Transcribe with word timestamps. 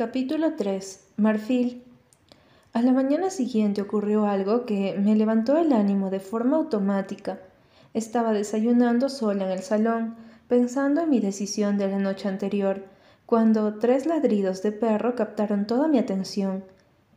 Capítulo 0.00 0.54
3. 0.54 1.08
Marfil. 1.18 1.82
A 2.72 2.80
la 2.80 2.90
mañana 2.90 3.28
siguiente 3.28 3.82
ocurrió 3.82 4.24
algo 4.24 4.64
que 4.64 4.96
me 4.98 5.14
levantó 5.14 5.58
el 5.58 5.74
ánimo 5.74 6.08
de 6.08 6.20
forma 6.20 6.56
automática. 6.56 7.38
Estaba 7.92 8.32
desayunando 8.32 9.10
sola 9.10 9.44
en 9.44 9.50
el 9.50 9.62
salón, 9.62 10.16
pensando 10.48 11.02
en 11.02 11.10
mi 11.10 11.20
decisión 11.20 11.76
de 11.76 11.88
la 11.88 11.98
noche 11.98 12.28
anterior, 12.28 12.82
cuando 13.26 13.74
tres 13.74 14.06
ladridos 14.06 14.62
de 14.62 14.72
perro 14.72 15.16
captaron 15.16 15.66
toda 15.66 15.86
mi 15.86 15.98
atención. 15.98 16.64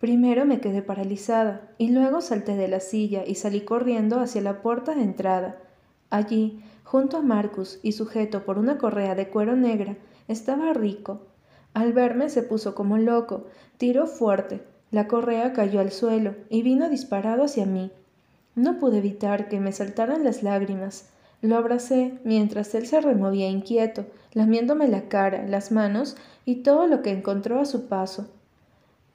Primero 0.02 0.46
me 0.46 0.60
quedé 0.60 0.82
paralizada 0.82 1.62
y 1.78 1.92
luego 1.92 2.20
salté 2.20 2.58
de 2.58 2.68
la 2.68 2.82
silla 2.82 3.24
y 3.26 3.36
salí 3.36 3.62
corriendo 3.62 4.20
hacia 4.20 4.42
la 4.42 4.62
puerta 4.62 4.94
de 4.94 5.04
entrada. 5.04 5.56
Allí, 6.10 6.62
junto 6.84 7.16
a 7.16 7.22
Marcus 7.22 7.80
y 7.82 7.94
sujeto 7.94 8.44
por 8.44 8.60
una 8.60 8.78
correa 8.78 9.16
de 9.16 9.30
cuero 9.30 9.56
negra, 9.56 9.96
estaba 10.28 10.74
Rico, 10.74 11.22
al 11.74 11.94
verme 11.94 12.30
se 12.30 12.44
puso 12.44 12.76
como 12.76 12.98
loco, 12.98 13.46
tiró 13.78 14.08
fuerte, 14.08 14.62
la 14.91 15.08
correa 15.08 15.54
cayó 15.54 15.80
al 15.80 15.91
suelo 15.91 16.36
y 16.49 16.62
vino 16.62 16.88
disparado 16.90 17.44
hacia 17.44 17.66
mí. 17.66 17.91
No 18.55 18.77
pude 18.77 18.99
evitar 18.99 19.49
que 19.49 19.59
me 19.59 19.72
saltaran 19.72 20.23
las 20.23 20.44
lágrimas. 20.44 21.09
Lo 21.41 21.58
abracé 21.58 22.20
mientras 22.23 22.76
él 22.76 22.86
se 22.86 23.02
removía 23.02 23.49
inquieto, 23.49 24.05
lamiéndome 24.34 24.88
la 24.88 25.09
cara, 25.09 25.48
las 25.48 25.72
manos 25.72 26.16
y 26.46 26.58
todo 26.58 26.86
lo 26.86 27.02
que 27.02 27.09
encontró 27.09 27.59
a 27.59 27.66
su 27.66 27.88
paso. 27.88 28.30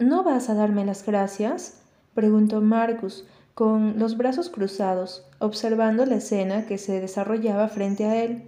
¿No 0.00 0.24
vas 0.24 0.50
a 0.50 0.54
darme 0.54 0.84
las 0.84 1.06
gracias? 1.06 1.80
preguntó 2.14 2.60
Marcus, 2.60 3.24
con 3.54 3.98
los 3.98 4.16
brazos 4.16 4.48
cruzados, 4.48 5.24
observando 5.38 6.04
la 6.06 6.16
escena 6.16 6.66
que 6.66 6.78
se 6.78 7.00
desarrollaba 7.00 7.68
frente 7.68 8.04
a 8.04 8.22
él. 8.22 8.42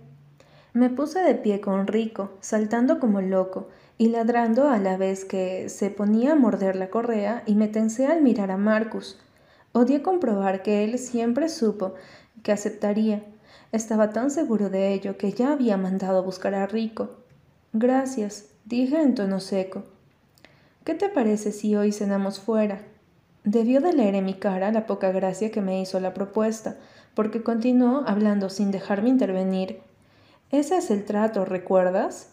Me 0.73 0.91
puse 0.91 1.21
de 1.21 1.35
pie 1.35 1.61
con 1.61 1.87
Rico, 1.87 2.31
saltando 2.41 3.01
como 3.01 3.21
loco, 3.21 3.69
y 4.01 4.09
ladrando 4.09 4.71
a 4.71 4.79
la 4.79 4.97
vez 4.97 5.27
que 5.27 5.69
se 5.69 5.91
ponía 5.91 6.33
a 6.33 6.35
morder 6.35 6.75
la 6.75 6.89
correa 6.89 7.43
y 7.45 7.55
me 7.55 7.69
tensé 7.69 8.07
al 8.07 8.23
mirar 8.23 8.51
a 8.51 8.57
Marcus. 8.57 9.19
Odié 9.73 10.01
comprobar 10.01 10.63
que 10.63 10.85
él 10.85 10.99
siempre 10.99 11.51
supo 11.51 11.93
que 12.43 12.51
aceptaría. 12.51 13.23
Estaba 13.73 14.09
tan 14.09 14.31
seguro 14.31 14.71
de 14.71 14.95
ello 14.95 15.19
que 15.19 15.33
ya 15.33 15.53
había 15.53 15.77
mandado 15.77 16.17
a 16.17 16.23
buscar 16.23 16.55
a 16.55 16.67
Rico. 16.67 17.11
Gracias, 17.75 18.47
dije 18.65 18.99
en 19.03 19.15
tono 19.15 19.39
seco. 19.39 19.83
¿Qué 20.83 20.95
te 20.95 21.11
parece 21.11 21.53
si 21.53 21.77
hoy 21.77 21.93
cenamos 21.93 22.41
fuera? 22.41 22.81
Debió 23.45 23.83
de 23.83 23.93
leer 23.93 24.15
en 24.15 24.25
mi 24.25 24.33
cara 24.33 24.73
la 24.73 24.87
poca 24.87 25.13
gracia 25.13 25.51
que 25.51 25.61
me 25.61 25.79
hizo 25.79 26.01
la 26.01 26.15
propuesta, 26.15 26.79
porque 27.15 27.43
continuó 27.43 28.05
hablando 28.07 28.49
sin 28.49 28.71
dejarme 28.71 29.11
intervenir. 29.11 29.83
Ese 30.51 30.79
es 30.79 30.91
el 30.91 31.05
trato, 31.05 31.45
¿recuerdas? 31.45 32.31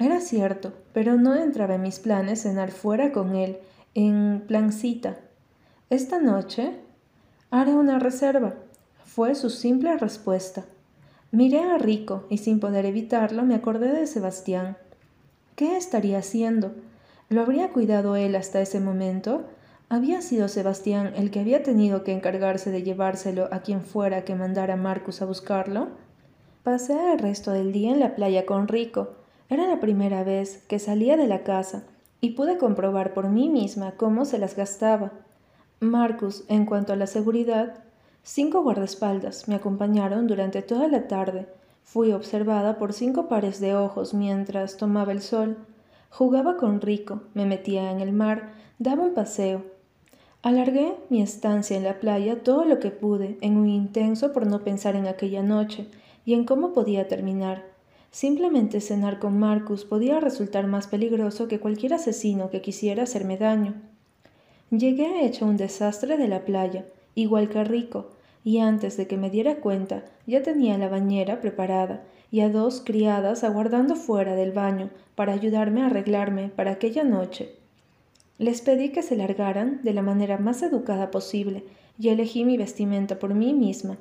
Era 0.00 0.20
cierto, 0.20 0.72
pero 0.94 1.16
no 1.16 1.34
entraba 1.36 1.74
en 1.74 1.82
mis 1.82 1.98
planes 1.98 2.42
cenar 2.42 2.70
fuera 2.70 3.12
con 3.12 3.36
él, 3.36 3.58
en 3.94 4.42
plancita. 4.46 5.18
Esta 5.90 6.18
noche 6.18 6.80
haré 7.50 7.74
una 7.74 7.98
reserva, 7.98 8.54
fue 9.04 9.34
su 9.34 9.50
simple 9.50 9.98
respuesta. 9.98 10.64
Miré 11.32 11.60
a 11.60 11.76
Rico 11.76 12.24
y 12.30 12.38
sin 12.38 12.60
poder 12.60 12.86
evitarlo 12.86 13.42
me 13.42 13.54
acordé 13.54 13.92
de 13.92 14.06
Sebastián. 14.06 14.78
¿Qué 15.54 15.76
estaría 15.76 16.20
haciendo? 16.20 16.72
¿Lo 17.28 17.42
habría 17.42 17.68
cuidado 17.68 18.16
él 18.16 18.36
hasta 18.36 18.62
ese 18.62 18.80
momento? 18.80 19.44
¿Había 19.90 20.22
sido 20.22 20.48
Sebastián 20.48 21.12
el 21.14 21.30
que 21.30 21.40
había 21.40 21.62
tenido 21.62 22.04
que 22.04 22.12
encargarse 22.12 22.70
de 22.70 22.82
llevárselo 22.82 23.50
a 23.52 23.60
quien 23.60 23.82
fuera 23.82 24.24
que 24.24 24.34
mandara 24.34 24.74
a 24.74 24.78
Marcus 24.78 25.20
a 25.20 25.26
buscarlo? 25.26 25.88
Pasé 26.62 27.12
el 27.12 27.18
resto 27.18 27.50
del 27.50 27.72
día 27.72 27.92
en 27.92 28.00
la 28.00 28.14
playa 28.14 28.46
con 28.46 28.66
Rico, 28.66 29.19
era 29.50 29.66
la 29.66 29.80
primera 29.80 30.22
vez 30.22 30.64
que 30.68 30.78
salía 30.78 31.16
de 31.16 31.26
la 31.26 31.42
casa 31.42 31.82
y 32.20 32.30
pude 32.30 32.56
comprobar 32.56 33.12
por 33.14 33.28
mí 33.28 33.48
misma 33.48 33.92
cómo 33.96 34.24
se 34.24 34.38
las 34.38 34.56
gastaba. 34.56 35.12
Marcus, 35.80 36.44
en 36.48 36.66
cuanto 36.66 36.92
a 36.92 36.96
la 36.96 37.08
seguridad, 37.08 37.82
cinco 38.22 38.62
guardaespaldas 38.62 39.48
me 39.48 39.56
acompañaron 39.56 40.28
durante 40.28 40.62
toda 40.62 40.86
la 40.86 41.08
tarde. 41.08 41.46
Fui 41.82 42.12
observada 42.12 42.78
por 42.78 42.92
cinco 42.92 43.26
pares 43.26 43.60
de 43.60 43.74
ojos 43.74 44.14
mientras 44.14 44.76
tomaba 44.76 45.10
el 45.10 45.20
sol. 45.20 45.56
Jugaba 46.10 46.56
con 46.56 46.80
Rico, 46.80 47.22
me 47.34 47.44
metía 47.44 47.90
en 47.90 48.00
el 48.00 48.12
mar, 48.12 48.52
daba 48.78 49.02
un 49.02 49.14
paseo. 49.14 49.64
Alargué 50.42 50.94
mi 51.08 51.22
estancia 51.22 51.76
en 51.76 51.84
la 51.84 51.98
playa 51.98 52.42
todo 52.44 52.64
lo 52.64 52.78
que 52.78 52.90
pude, 52.90 53.36
en 53.40 53.56
un 53.56 53.68
intenso 53.68 54.32
por 54.32 54.46
no 54.46 54.62
pensar 54.62 54.94
en 54.94 55.08
aquella 55.08 55.42
noche 55.42 55.88
y 56.24 56.34
en 56.34 56.44
cómo 56.44 56.72
podía 56.72 57.08
terminar. 57.08 57.69
Simplemente 58.10 58.80
cenar 58.80 59.18
con 59.18 59.38
Marcus 59.38 59.84
podía 59.84 60.18
resultar 60.18 60.66
más 60.66 60.88
peligroso 60.88 61.46
que 61.46 61.60
cualquier 61.60 61.94
asesino 61.94 62.50
que 62.50 62.60
quisiera 62.60 63.04
hacerme 63.04 63.36
daño. 63.36 63.74
Llegué 64.70 65.24
hecho 65.24 65.46
un 65.46 65.56
desastre 65.56 66.16
de 66.16 66.28
la 66.28 66.44
playa, 66.44 66.84
igual 67.14 67.48
que 67.48 67.62
rico, 67.64 68.10
y 68.42 68.58
antes 68.58 68.96
de 68.96 69.06
que 69.06 69.16
me 69.16 69.30
diera 69.30 69.56
cuenta 69.56 70.04
ya 70.26 70.42
tenía 70.42 70.78
la 70.78 70.88
bañera 70.88 71.40
preparada 71.40 72.02
y 72.30 72.40
a 72.40 72.48
dos 72.48 72.80
criadas 72.84 73.44
aguardando 73.44 73.96
fuera 73.96 74.34
del 74.34 74.52
baño 74.52 74.90
para 75.14 75.32
ayudarme 75.32 75.82
a 75.82 75.86
arreglarme 75.86 76.48
para 76.48 76.72
aquella 76.72 77.04
noche. 77.04 77.54
Les 78.38 78.62
pedí 78.62 78.90
que 78.90 79.02
se 79.02 79.16
largaran 79.16 79.80
de 79.82 79.92
la 79.92 80.02
manera 80.02 80.38
más 80.38 80.62
educada 80.62 81.10
posible 81.10 81.64
y 81.98 82.08
elegí 82.08 82.44
mi 82.44 82.56
vestimenta 82.56 83.18
por 83.18 83.34
mí 83.34 83.52
misma. 83.52 83.98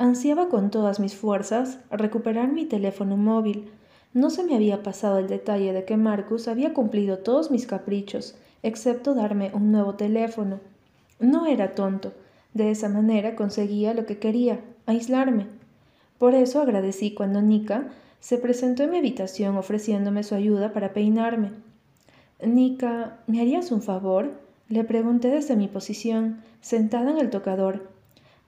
Ansiaba 0.00 0.48
con 0.48 0.70
todas 0.70 0.98
mis 0.98 1.14
fuerzas 1.14 1.78
recuperar 1.90 2.50
mi 2.50 2.64
teléfono 2.64 3.18
móvil. 3.18 3.70
No 4.14 4.30
se 4.30 4.42
me 4.42 4.54
había 4.54 4.82
pasado 4.82 5.18
el 5.18 5.28
detalle 5.28 5.74
de 5.74 5.84
que 5.84 5.98
Marcus 5.98 6.48
había 6.48 6.72
cumplido 6.72 7.18
todos 7.18 7.50
mis 7.50 7.66
caprichos, 7.66 8.34
excepto 8.62 9.14
darme 9.14 9.50
un 9.52 9.70
nuevo 9.70 9.96
teléfono. 9.96 10.58
No 11.18 11.44
era 11.44 11.74
tonto. 11.74 12.14
De 12.54 12.70
esa 12.70 12.88
manera 12.88 13.36
conseguía 13.36 13.92
lo 13.92 14.06
que 14.06 14.16
quería, 14.16 14.60
aislarme. 14.86 15.48
Por 16.16 16.34
eso 16.34 16.62
agradecí 16.62 17.12
cuando 17.12 17.42
Nika 17.42 17.90
se 18.20 18.38
presentó 18.38 18.84
en 18.84 18.92
mi 18.92 18.96
habitación 18.96 19.58
ofreciéndome 19.58 20.22
su 20.22 20.34
ayuda 20.34 20.72
para 20.72 20.94
peinarme. 20.94 21.50
Nika, 22.42 23.18
¿me 23.26 23.42
harías 23.42 23.70
un 23.70 23.82
favor? 23.82 24.30
Le 24.70 24.82
pregunté 24.82 25.28
desde 25.28 25.56
mi 25.56 25.68
posición, 25.68 26.40
sentada 26.62 27.10
en 27.10 27.18
el 27.18 27.28
tocador. 27.28 27.99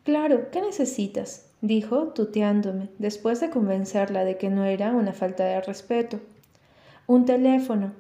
Claro, 0.04 0.50
¿qué 0.50 0.60
necesitas? 0.60 1.46
dijo, 1.60 2.08
tuteándome, 2.08 2.88
después 2.98 3.40
de 3.40 3.50
convencerla 3.50 4.24
de 4.24 4.36
que 4.36 4.50
no 4.50 4.64
era 4.64 4.90
una 4.92 5.12
falta 5.12 5.44
de 5.44 5.60
respeto. 5.60 6.18
Un 7.06 7.24
teléfono. 7.24 7.92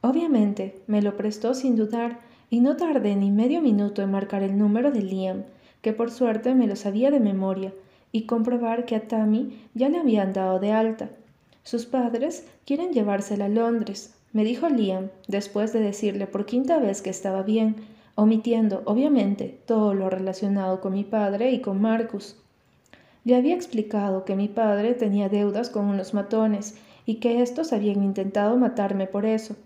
Obviamente, 0.00 0.82
me 0.88 1.02
lo 1.02 1.16
prestó 1.16 1.54
sin 1.54 1.76
dudar, 1.76 2.18
y 2.50 2.60
no 2.60 2.76
tardé 2.76 3.14
ni 3.14 3.30
medio 3.30 3.62
minuto 3.62 4.02
en 4.02 4.10
marcar 4.10 4.42
el 4.42 4.58
número 4.58 4.90
de 4.90 5.02
Liam, 5.02 5.44
que 5.82 5.92
por 5.92 6.10
suerte 6.10 6.54
me 6.54 6.66
lo 6.66 6.74
sabía 6.74 7.12
de 7.12 7.20
memoria, 7.20 7.72
y 8.10 8.26
comprobar 8.26 8.84
que 8.84 8.96
a 8.96 9.06
Tammy 9.06 9.56
ya 9.72 9.88
le 9.88 9.98
habían 9.98 10.32
dado 10.32 10.58
de 10.58 10.72
alta. 10.72 11.10
Sus 11.62 11.86
padres 11.86 12.44
quieren 12.66 12.92
llevársela 12.92 13.44
a 13.44 13.48
Londres, 13.48 14.14
me 14.32 14.42
dijo 14.42 14.68
Liam, 14.68 15.10
después 15.28 15.72
de 15.72 15.80
decirle 15.80 16.26
por 16.26 16.44
quinta 16.44 16.78
vez 16.78 17.02
que 17.02 17.10
estaba 17.10 17.42
bien, 17.42 17.76
omitiendo, 18.20 18.82
obviamente, 18.84 19.58
todo 19.64 19.94
lo 19.94 20.10
relacionado 20.10 20.82
con 20.82 20.92
mi 20.92 21.04
padre 21.04 21.52
y 21.52 21.60
con 21.60 21.80
Marcus. 21.80 22.36
Le 23.24 23.34
había 23.34 23.54
explicado 23.54 24.26
que 24.26 24.36
mi 24.36 24.46
padre 24.46 24.92
tenía 24.92 25.30
deudas 25.30 25.70
con 25.70 25.86
unos 25.86 26.12
matones 26.12 26.76
y 27.06 27.14
que 27.14 27.40
éstos 27.40 27.72
habían 27.72 28.04
intentado 28.04 28.58
matarme 28.58 29.06
por 29.06 29.24
eso. 29.24 29.56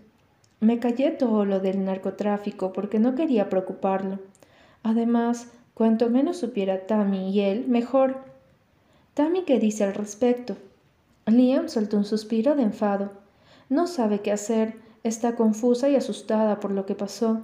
Me 0.61 0.79
callé 0.79 1.11
todo 1.11 1.43
lo 1.43 1.59
del 1.59 1.83
narcotráfico 1.83 2.71
porque 2.71 2.97
no 2.97 3.13
quería 3.13 3.49
preocuparlo. 3.49 4.19
Además, 4.83 5.49
cuanto 5.73 6.09
menos 6.09 6.37
supiera 6.37 6.87
Tammy 6.87 7.31
y 7.31 7.41
él, 7.41 7.67
mejor. 7.67 8.23
Tammy, 9.15 9.43
¿qué 9.43 9.59
dice 9.59 9.83
al 9.83 9.93
respecto? 9.93 10.55
Liam 11.25 11.67
soltó 11.67 11.97
un 11.97 12.05
suspiro 12.05 12.55
de 12.55 12.63
enfado. 12.63 13.11
No 13.67 13.85
sabe 13.87 14.19
qué 14.21 14.31
hacer, 14.31 14.75
está 15.03 15.35
confusa 15.35 15.89
y 15.89 15.97
asustada 15.97 16.61
por 16.61 16.71
lo 16.71 16.85
que 16.85 16.95
pasó. 16.95 17.41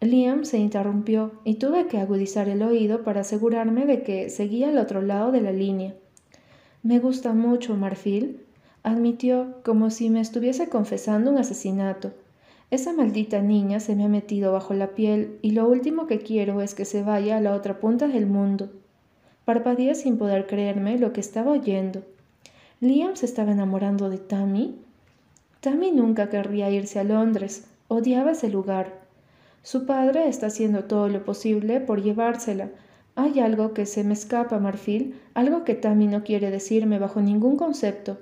Liam 0.00 0.46
se 0.46 0.56
interrumpió 0.56 1.32
y 1.44 1.56
tuve 1.56 1.86
que 1.86 1.98
agudizar 1.98 2.48
el 2.48 2.62
oído 2.62 3.04
para 3.04 3.20
asegurarme 3.20 3.84
de 3.84 4.02
que 4.02 4.30
seguía 4.30 4.68
al 4.68 4.78
otro 4.78 5.02
lado 5.02 5.30
de 5.30 5.42
la 5.42 5.52
línea. 5.52 5.94
Me 6.82 6.98
gusta 6.98 7.34
mucho, 7.34 7.76
Marfil, 7.76 8.40
admitió 8.82 9.56
como 9.62 9.90
si 9.90 10.08
me 10.08 10.20
estuviese 10.20 10.70
confesando 10.70 11.30
un 11.30 11.36
asesinato. 11.36 12.12
Esa 12.70 12.94
maldita 12.94 13.42
niña 13.42 13.78
se 13.78 13.94
me 13.94 14.04
ha 14.04 14.08
metido 14.08 14.52
bajo 14.52 14.72
la 14.72 14.94
piel 14.94 15.38
y 15.42 15.50
lo 15.50 15.68
último 15.68 16.06
que 16.06 16.20
quiero 16.20 16.62
es 16.62 16.74
que 16.74 16.86
se 16.86 17.02
vaya 17.02 17.36
a 17.36 17.40
la 17.40 17.54
otra 17.54 17.78
punta 17.78 18.08
del 18.08 18.26
mundo. 18.26 18.70
Parpadeé 19.44 19.94
sin 19.94 20.16
poder 20.16 20.46
creerme 20.46 20.98
lo 20.98 21.12
que 21.12 21.20
estaba 21.20 21.50
oyendo. 21.50 22.02
¿Liam 22.80 23.16
se 23.16 23.26
estaba 23.26 23.52
enamorando 23.52 24.08
de 24.08 24.16
Tammy? 24.16 24.76
Tammy 25.60 25.90
nunca 25.90 26.30
querría 26.30 26.70
irse 26.70 27.00
a 27.00 27.04
Londres. 27.04 27.66
Odiaba 27.88 28.30
ese 28.30 28.48
lugar. 28.48 28.99
Su 29.62 29.86
padre 29.86 30.28
está 30.28 30.46
haciendo 30.46 30.84
todo 30.84 31.08
lo 31.08 31.24
posible 31.24 31.80
por 31.80 32.02
llevársela. 32.02 32.70
Hay 33.14 33.40
algo 33.40 33.74
que 33.74 33.86
se 33.86 34.04
me 34.04 34.14
escapa, 34.14 34.58
Marfil, 34.58 35.20
algo 35.34 35.64
que 35.64 35.74
Tammy 35.74 36.06
no 36.06 36.24
quiere 36.24 36.50
decirme 36.50 36.98
bajo 36.98 37.20
ningún 37.20 37.56
concepto. 37.56 38.18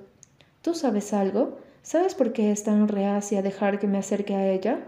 ¿Tú 0.61 0.73
sabes 0.73 1.13
algo? 1.13 1.57
¿Sabes 1.81 2.13
por 2.13 2.33
qué 2.33 2.51
es 2.51 2.63
tan 2.63 2.87
reacia 2.87 3.39
a 3.39 3.41
dejar 3.41 3.79
que 3.79 3.87
me 3.87 3.97
acerque 3.97 4.35
a 4.35 4.51
ella? 4.51 4.79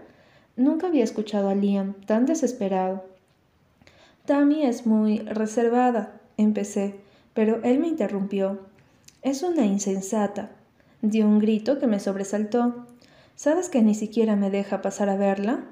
Nunca 0.56 0.88
había 0.88 1.04
escuchado 1.04 1.48
a 1.48 1.54
Liam 1.54 1.94
tan 2.06 2.26
desesperado. 2.26 3.04
Tammy 4.26 4.64
es 4.64 4.86
muy 4.86 5.20
reservada, 5.20 6.20
empecé, 6.36 7.00
pero 7.32 7.62
él 7.64 7.78
me 7.80 7.88
interrumpió. 7.88 8.60
Es 9.22 9.42
una 9.42 9.64
insensata. 9.64 10.50
Dio 11.00 11.26
un 11.26 11.38
grito 11.38 11.78
que 11.78 11.86
me 11.86 11.98
sobresaltó. 11.98 12.86
¿Sabes 13.34 13.68
que 13.68 13.82
ni 13.82 13.94
siquiera 13.94 14.36
me 14.36 14.50
deja 14.50 14.82
pasar 14.82 15.08
a 15.08 15.16
verla? 15.16 15.64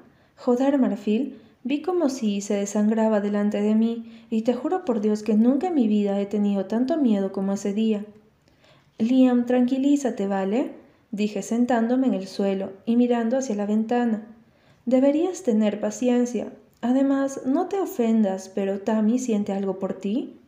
Joder, 0.43 0.79
Marfil, 0.79 1.39
vi 1.63 1.83
como 1.83 2.09
si 2.09 2.41
se 2.41 2.55
desangraba 2.55 3.21
delante 3.21 3.61
de 3.61 3.75
mí, 3.75 4.25
y 4.31 4.41
te 4.41 4.55
juro 4.55 4.85
por 4.85 4.99
Dios 4.99 5.21
que 5.21 5.35
nunca 5.35 5.67
en 5.67 5.75
mi 5.75 5.87
vida 5.87 6.19
he 6.19 6.25
tenido 6.25 6.65
tanto 6.65 6.97
miedo 6.97 7.31
como 7.31 7.53
ese 7.53 7.75
día. 7.75 8.05
Liam, 8.97 9.45
tranquilízate, 9.45 10.25
¿vale? 10.25 10.71
dije 11.11 11.43
sentándome 11.43 12.07
en 12.07 12.15
el 12.15 12.25
suelo 12.25 12.71
y 12.87 12.95
mirando 12.95 13.37
hacia 13.37 13.55
la 13.55 13.67
ventana. 13.67 14.23
Deberías 14.87 15.43
tener 15.43 15.79
paciencia. 15.79 16.51
Además, 16.81 17.41
no 17.45 17.67
te 17.67 17.79
ofendas, 17.79 18.49
pero 18.49 18.79
Tammy 18.79 19.19
siente 19.19 19.53
algo 19.53 19.77
por 19.77 19.93
ti. 19.93 20.39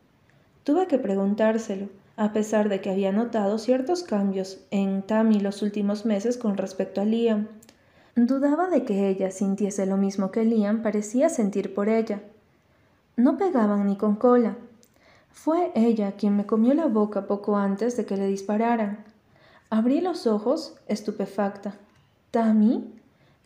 Tuve 0.63 0.88
que 0.88 0.98
preguntárselo, 0.98 1.89
a 2.18 2.34
pesar 2.34 2.68
de 2.68 2.81
que 2.81 2.89
había 2.89 3.12
notado 3.12 3.60
ciertos 3.60 4.01
cambios 4.01 4.60
en 4.72 5.04
Tammy 5.04 5.39
los 5.39 5.62
últimos 5.62 6.04
meses 6.04 6.38
con 6.39 6.57
respecto 6.57 7.00
a 7.00 7.06
Liam. 7.06 7.48
Dudaba 8.15 8.68
de 8.69 8.86
que 8.86 9.10
ella 9.10 9.31
sintiese 9.31 9.88
lo 9.88 9.98
mismo 9.98 10.30
que 10.30 10.44
Liam 10.44 10.83
parecía 10.83 11.30
sentir 11.30 11.74
por 11.74 11.89
ella. 11.89 12.21
No 13.18 13.38
pegaban 13.38 13.88
ni 13.88 13.98
con 13.98 14.15
cola. 14.15 14.56
Fue 15.31 15.71
ella 15.74 16.12
quien 16.12 16.38
me 16.38 16.45
comió 16.45 16.75
la 16.75 16.86
boca 16.86 17.25
poco 17.25 17.57
antes 17.57 17.98
de 17.98 18.06
que 18.06 18.15
le 18.15 18.27
dispararan. 18.27 19.04
Abrí 19.71 20.00
los 20.00 20.27
ojos, 20.27 20.75
estupefacta. 20.88 21.74
¿Tammy? 22.30 22.94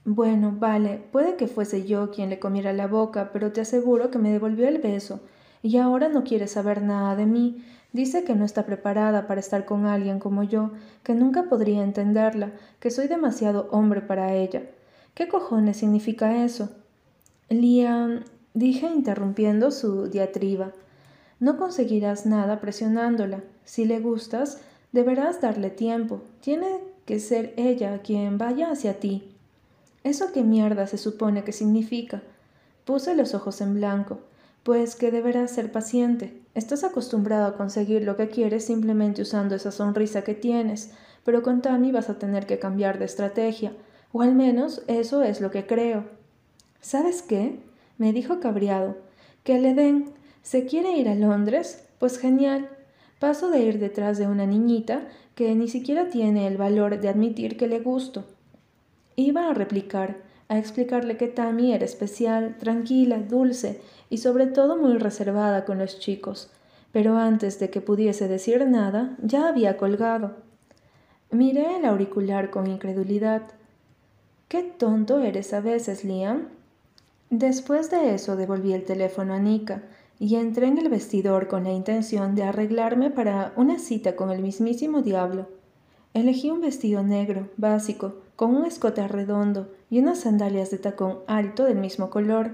Bueno, 0.04 0.54
vale, 0.58 1.02
puede 1.12 1.38
que 1.38 1.48
fuese 1.48 1.86
yo 1.86 2.12
quien 2.12 2.30
le 2.30 2.40
comiera 2.40 2.74
la 2.74 2.88
boca, 2.88 3.30
pero 3.32 3.54
te 3.54 3.62
aseguro 3.62 4.12
que 4.12 4.20
me 4.20 4.32
devolvió 4.32 4.68
el 4.68 4.80
beso, 4.80 5.22
y 5.62 5.78
ahora 5.78 6.10
no 6.10 6.24
quiere 6.24 6.48
saber 6.48 6.82
nada 6.82 7.16
de 7.16 7.26
mí. 7.26 7.64
Dice 7.98 8.24
que 8.24 8.36
no 8.36 8.46
está 8.46 8.68
preparada 8.68 9.26
para 9.26 9.40
estar 9.40 9.66
con 9.66 9.88
alguien 9.88 10.20
como 10.20 10.44
yo, 10.44 10.70
que 11.02 11.16
nunca 11.16 11.46
podría 11.50 11.84
entenderla, 11.84 12.52
que 12.80 12.92
soy 12.92 13.08
demasiado 13.08 13.68
hombre 13.72 14.02
para 14.02 14.36
ella. 14.36 14.62
¿Qué 15.16 15.28
cojones 15.28 15.78
significa 15.78 16.46
eso? 16.46 16.70
Liam, 17.50 18.24
dije 18.54 18.86
interrumpiendo 18.86 19.72
su 19.72 20.10
diatriba. 20.10 20.74
No 21.40 21.58
conseguirás 21.58 22.28
nada 22.28 22.62
presionándola. 22.62 23.42
Si 23.66 23.86
le 23.86 24.00
gustas, 24.00 24.60
Deberás 24.92 25.42
darle 25.42 25.70
tiempo. 25.70 26.22
Tiene 26.40 26.80
que 27.06 27.20
ser 27.20 27.54
ella 27.58 28.02
quien 28.04 28.38
vaya 28.38 28.72
hacia 28.72 29.00
ti. 29.00 29.36
¿Eso 30.04 30.32
qué 30.34 30.44
mierda 30.44 30.88
se 30.88 30.98
supone 30.98 31.44
que 31.44 31.52
significa? 31.52 32.22
Puse 32.86 33.16
los 33.16 33.34
ojos 33.34 33.60
en 33.62 33.74
blanco. 33.74 34.22
Pues 34.64 34.96
que 34.96 35.12
deberás 35.12 35.52
ser 35.52 35.72
paciente. 35.72 36.42
Estás 36.54 36.84
acostumbrado 36.84 37.46
a 37.46 37.58
conseguir 37.58 38.04
lo 38.04 38.18
que 38.18 38.30
quieres 38.30 38.66
simplemente 38.66 39.22
usando 39.22 39.56
esa 39.56 39.72
sonrisa 39.72 40.24
que 40.24 40.34
tienes, 40.34 40.92
pero 41.24 41.44
con 41.44 41.62
Tammy 41.62 41.92
vas 41.92 42.10
a 42.10 42.20
tener 42.20 42.46
que 42.46 42.60
cambiar 42.60 43.00
de 43.00 43.06
estrategia, 43.06 43.74
o 44.12 44.22
al 44.22 44.36
menos 44.36 44.84
eso 44.88 45.24
es 45.24 45.42
lo 45.42 45.52
que 45.52 45.66
creo. 45.66 46.06
¿Sabes 46.82 47.22
qué? 47.22 47.60
me 47.98 48.14
dijo 48.14 48.40
cabreado. 48.40 48.98
Que 49.44 49.60
le 49.60 49.74
den. 49.74 50.12
¿Se 50.42 50.66
quiere 50.66 50.98
ir 50.98 51.10
a 51.10 51.16
Londres? 51.16 51.86
Pues 52.00 52.20
genial. 52.20 52.70
Paso 53.20 53.50
de 53.50 53.62
ir 53.62 53.80
detrás 53.80 54.18
de 54.18 54.28
una 54.28 54.46
niñita 54.46 55.08
que 55.36 55.54
ni 55.56 55.68
siquiera 55.68 56.10
tiene 56.10 56.48
el 56.48 56.58
valor 56.58 57.00
de 57.00 57.10
admitir 57.10 57.58
que 57.58 57.68
le 57.68 57.80
gusto. 57.80 58.26
Iba 59.16 59.50
a 59.50 59.54
replicar, 59.54 60.18
a 60.50 60.58
explicarle 60.58 61.18
que 61.18 61.28
Tammy 61.28 61.74
era 61.74 61.86
especial, 61.86 62.56
tranquila, 62.58 63.18
dulce 63.18 63.82
y 64.10 64.20
sobre 64.20 64.48
todo 64.48 64.78
muy 64.78 64.98
reservada 64.98 65.66
con 65.66 65.78
los 65.78 66.00
chicos, 66.00 66.50
pero 66.92 67.18
antes 67.18 67.60
de 67.60 67.70
que 67.70 67.82
pudiese 67.82 68.28
decir 68.28 68.66
nada, 68.68 69.18
ya 69.22 69.48
había 69.48 69.78
colgado. 69.78 70.36
Miré 71.32 71.78
el 71.78 71.86
auricular 71.86 72.50
con 72.50 72.68
incredulidad. 72.68 73.44
Qué 74.48 74.64
tonto 74.64 75.20
eres 75.20 75.54
a 75.54 75.60
veces, 75.60 76.06
Liam. 76.06 76.48
Después 77.30 77.92
de 77.92 78.16
eso 78.16 78.38
devolví 78.38 78.72
el 78.72 78.86
teléfono 78.86 79.34
a 79.34 79.40
Nika, 79.40 79.84
y 80.20 80.36
entré 80.36 80.68
en 80.68 80.78
el 80.78 80.90
vestidor 80.90 81.48
con 81.48 81.66
la 81.66 81.72
intención 81.72 82.34
de 82.36 82.44
arreglarme 82.44 83.12
para 83.12 83.54
una 83.56 83.78
cita 83.78 84.16
con 84.16 84.32
el 84.32 84.42
mismísimo 84.42 85.02
diablo. 85.02 85.48
Elegí 86.14 86.50
un 86.50 86.62
vestido 86.62 87.04
negro, 87.04 87.50
básico, 87.58 88.16
con 88.38 88.56
un 88.56 88.66
escote 88.66 89.06
redondo 89.08 89.68
y 89.90 89.98
unas 89.98 90.20
sandalias 90.20 90.70
de 90.70 90.78
tacón 90.78 91.18
alto 91.26 91.66
del 91.66 91.80
mismo 91.80 92.12
color. 92.12 92.52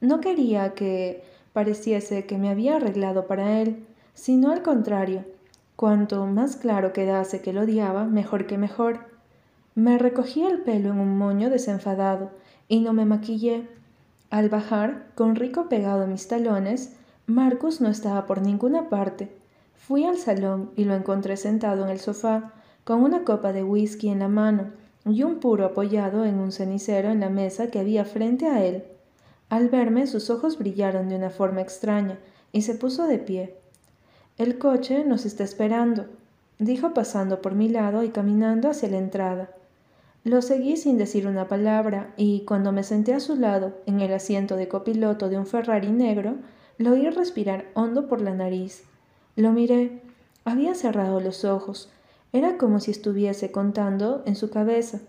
No 0.00 0.20
quería 0.20 0.74
que 0.74 1.22
pareciese 1.52 2.26
que 2.26 2.38
me 2.38 2.50
había 2.50 2.76
arreglado 2.76 3.28
para 3.28 3.62
él, 3.62 3.86
sino 4.14 4.50
al 4.50 4.62
contrario. 4.62 5.24
Cuanto 5.76 6.26
más 6.26 6.56
claro 6.56 6.92
quedase 6.92 7.40
que 7.40 7.52
lo 7.52 7.62
odiaba, 7.62 8.04
mejor 8.04 8.48
que 8.48 8.58
mejor. 8.58 8.98
Me 9.76 9.96
recogí 9.96 10.42
el 10.42 10.62
pelo 10.62 10.90
en 10.90 10.98
un 10.98 11.16
moño 11.16 11.50
desenfadado 11.50 12.32
y 12.66 12.80
no 12.80 12.92
me 12.92 13.04
maquillé 13.04 13.68
al 14.30 14.48
bajar, 14.48 15.06
con 15.14 15.36
Rico 15.36 15.68
pegado 15.68 16.02
a 16.02 16.06
mis 16.06 16.26
talones, 16.26 16.96
Marcus 17.26 17.80
no 17.80 17.90
estaba 17.90 18.26
por 18.26 18.42
ninguna 18.42 18.88
parte. 18.88 19.30
Fui 19.76 20.04
al 20.04 20.16
salón 20.16 20.72
y 20.74 20.84
lo 20.84 20.94
encontré 20.94 21.36
sentado 21.36 21.84
en 21.84 21.90
el 21.90 22.00
sofá, 22.00 22.52
con 22.82 23.04
una 23.04 23.22
copa 23.22 23.52
de 23.52 23.62
whisky 23.62 24.08
en 24.08 24.18
la 24.18 24.28
mano 24.28 24.72
y 25.06 25.22
un 25.22 25.40
puro 25.40 25.64
apoyado 25.64 26.24
en 26.24 26.38
un 26.38 26.52
cenicero 26.52 27.10
en 27.10 27.20
la 27.20 27.30
mesa 27.30 27.70
que 27.70 27.78
había 27.78 28.04
frente 28.04 28.46
a 28.46 28.64
él. 28.64 28.84
Al 29.48 29.68
verme 29.68 30.06
sus 30.06 30.30
ojos 30.30 30.58
brillaron 30.58 31.08
de 31.08 31.16
una 31.16 31.30
forma 31.30 31.60
extraña 31.60 32.18
y 32.52 32.62
se 32.62 32.74
puso 32.74 33.06
de 33.06 33.18
pie. 33.18 33.54
El 34.38 34.58
coche 34.58 35.04
nos 35.04 35.24
está 35.24 35.44
esperando, 35.44 36.06
dijo 36.58 36.92
pasando 36.92 37.40
por 37.40 37.54
mi 37.54 37.68
lado 37.68 38.02
y 38.02 38.08
caminando 38.08 38.68
hacia 38.68 38.90
la 38.90 38.98
entrada. 38.98 39.50
Lo 40.24 40.42
seguí 40.42 40.76
sin 40.76 40.98
decir 40.98 41.28
una 41.28 41.46
palabra 41.46 42.12
y 42.16 42.40
cuando 42.40 42.72
me 42.72 42.82
senté 42.82 43.14
a 43.14 43.20
su 43.20 43.36
lado 43.36 43.76
en 43.86 44.00
el 44.00 44.12
asiento 44.12 44.56
de 44.56 44.66
copiloto 44.66 45.28
de 45.28 45.38
un 45.38 45.46
Ferrari 45.46 45.92
negro, 45.92 46.34
lo 46.78 46.92
oí 46.92 47.08
respirar 47.08 47.66
hondo 47.74 48.08
por 48.08 48.20
la 48.20 48.34
nariz. 48.34 48.82
Lo 49.36 49.52
miré. 49.52 50.02
Había 50.44 50.74
cerrado 50.74 51.20
los 51.20 51.44
ojos. 51.44 51.90
Era 52.36 52.58
como 52.58 52.80
si 52.80 52.90
estuviese 52.90 53.50
contando 53.50 54.22
en 54.26 54.36
su 54.36 54.50
cabeza. 54.50 55.00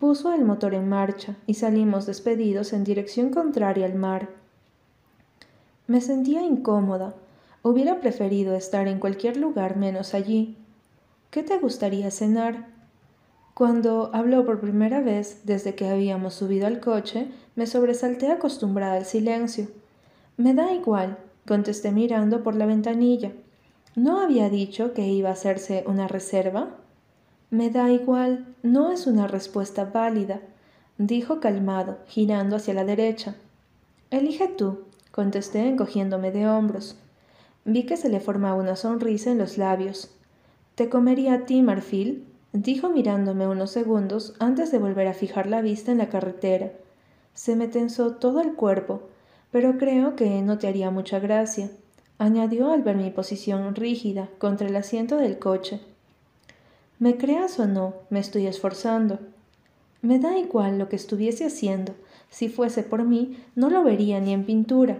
Puso 0.00 0.32
el 0.32 0.46
motor 0.46 0.72
en 0.72 0.88
marcha 0.88 1.36
y 1.46 1.52
salimos 1.52 2.06
despedidos 2.06 2.72
en 2.72 2.84
dirección 2.84 3.28
contraria 3.28 3.84
al 3.84 3.96
mar. 3.96 4.30
Me 5.86 6.00
sentía 6.00 6.40
incómoda. 6.40 7.14
Hubiera 7.62 8.00
preferido 8.00 8.54
estar 8.54 8.88
en 8.88 8.98
cualquier 8.98 9.36
lugar 9.36 9.76
menos 9.76 10.14
allí. 10.14 10.56
¿Qué 11.30 11.42
te 11.42 11.58
gustaría 11.58 12.10
cenar? 12.10 12.68
Cuando 13.52 14.08
habló 14.14 14.46
por 14.46 14.58
primera 14.58 15.02
vez 15.02 15.42
desde 15.44 15.74
que 15.74 15.86
habíamos 15.86 16.32
subido 16.32 16.66
al 16.66 16.80
coche, 16.80 17.28
me 17.56 17.66
sobresalté 17.66 18.32
acostumbrada 18.32 18.94
al 18.94 19.04
silencio. 19.04 19.68
Me 20.38 20.54
da 20.54 20.72
igual, 20.72 21.18
contesté 21.46 21.92
mirando 21.92 22.42
por 22.42 22.54
la 22.54 22.64
ventanilla. 22.64 23.32
¿No 23.96 24.20
había 24.20 24.50
dicho 24.50 24.92
que 24.92 25.08
iba 25.08 25.30
a 25.30 25.32
hacerse 25.32 25.82
una 25.86 26.06
reserva? 26.06 26.68
Me 27.48 27.70
da 27.70 27.90
igual, 27.90 28.54
no 28.62 28.92
es 28.92 29.06
una 29.06 29.26
respuesta 29.26 29.86
válida, 29.86 30.42
dijo 30.98 31.40
calmado, 31.40 31.96
girando 32.06 32.56
hacia 32.56 32.74
la 32.74 32.84
derecha. 32.84 33.36
Elige 34.10 34.48
tú, 34.48 34.80
contesté 35.12 35.66
encogiéndome 35.66 36.30
de 36.30 36.46
hombros. 36.46 36.98
Vi 37.64 37.84
que 37.84 37.96
se 37.96 38.10
le 38.10 38.20
formaba 38.20 38.56
una 38.56 38.76
sonrisa 38.76 39.30
en 39.30 39.38
los 39.38 39.56
labios. 39.56 40.10
¿Te 40.74 40.90
comería 40.90 41.32
a 41.32 41.46
ti, 41.46 41.62
Marfil? 41.62 42.26
dijo 42.52 42.90
mirándome 42.90 43.48
unos 43.48 43.70
segundos 43.70 44.34
antes 44.38 44.70
de 44.70 44.78
volver 44.78 45.06
a 45.08 45.14
fijar 45.14 45.46
la 45.46 45.62
vista 45.62 45.90
en 45.90 45.98
la 45.98 46.10
carretera. 46.10 46.70
Se 47.32 47.56
me 47.56 47.66
tensó 47.66 48.16
todo 48.16 48.42
el 48.42 48.56
cuerpo, 48.56 49.08
pero 49.50 49.78
creo 49.78 50.16
que 50.16 50.42
no 50.42 50.58
te 50.58 50.68
haría 50.68 50.90
mucha 50.90 51.18
gracia, 51.18 51.70
añadió 52.18 52.72
al 52.72 52.82
ver 52.82 52.96
mi 52.96 53.10
posición 53.10 53.74
rígida 53.74 54.28
contra 54.38 54.68
el 54.68 54.76
asiento 54.76 55.16
del 55.16 55.38
coche. 55.38 55.80
Me 56.98 57.16
creas 57.16 57.58
o 57.58 57.66
no, 57.66 57.94
me 58.08 58.20
estoy 58.20 58.46
esforzando. 58.46 59.18
Me 60.00 60.18
da 60.18 60.38
igual 60.38 60.78
lo 60.78 60.88
que 60.88 60.96
estuviese 60.96 61.46
haciendo. 61.46 61.94
Si 62.30 62.48
fuese 62.48 62.82
por 62.82 63.04
mí, 63.04 63.38
no 63.54 63.70
lo 63.70 63.82
vería 63.82 64.20
ni 64.20 64.32
en 64.32 64.44
pintura. 64.44 64.98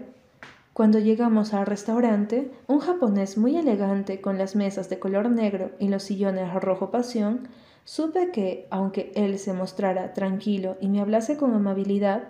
Cuando 0.73 0.99
llegamos 0.99 1.55
al 1.55 1.65
restaurante, 1.65 2.51
un 2.67 2.79
japonés 2.79 3.35
muy 3.35 3.57
elegante 3.57 4.21
con 4.21 4.37
las 4.37 4.55
mesas 4.55 4.89
de 4.89 4.99
color 4.99 5.29
negro 5.29 5.71
y 5.79 5.87
los 5.87 6.03
sillones 6.03 6.53
rojo 6.53 6.91
pasión, 6.91 7.47
supe 7.83 8.29
que, 8.29 8.67
aunque 8.69 9.11
él 9.15 9.39
se 9.39 9.53
mostrara 9.53 10.13
tranquilo 10.13 10.77
y 10.79 10.89
me 10.89 11.01
hablase 11.01 11.35
con 11.35 11.55
amabilidad, 11.55 12.27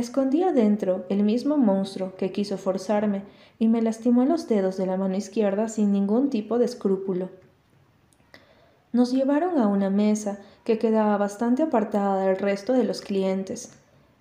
escondía 0.00 0.52
dentro 0.52 1.06
el 1.08 1.22
mismo 1.22 1.56
monstruo 1.56 2.14
que 2.16 2.30
quiso 2.30 2.58
forzarme 2.58 3.22
y 3.58 3.68
me 3.68 3.80
lastimó 3.80 4.24
los 4.24 4.46
dedos 4.46 4.76
de 4.76 4.86
la 4.86 4.96
mano 4.96 5.16
izquierda 5.16 5.68
sin 5.68 5.90
ningún 5.90 6.28
tipo 6.28 6.58
de 6.58 6.66
escrúpulo. 6.66 7.30
Nos 8.92 9.12
llevaron 9.12 9.58
a 9.58 9.66
una 9.66 9.90
mesa 9.90 10.38
que 10.64 10.78
quedaba 10.78 11.16
bastante 11.16 11.62
apartada 11.62 12.26
del 12.26 12.36
resto 12.36 12.74
de 12.74 12.84
los 12.84 13.00
clientes. 13.00 13.72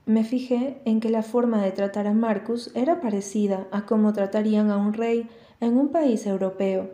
Me 0.05 0.23
fijé 0.23 0.81
en 0.85 0.99
que 0.99 1.09
la 1.09 1.23
forma 1.23 1.61
de 1.61 1.71
tratar 1.71 2.07
a 2.07 2.13
Marcus 2.13 2.71
era 2.73 3.01
parecida 3.01 3.67
a 3.71 3.85
cómo 3.85 4.13
tratarían 4.13 4.71
a 4.71 4.77
un 4.77 4.93
rey 4.93 5.29
en 5.59 5.77
un 5.77 5.89
país 5.89 6.25
europeo. 6.25 6.89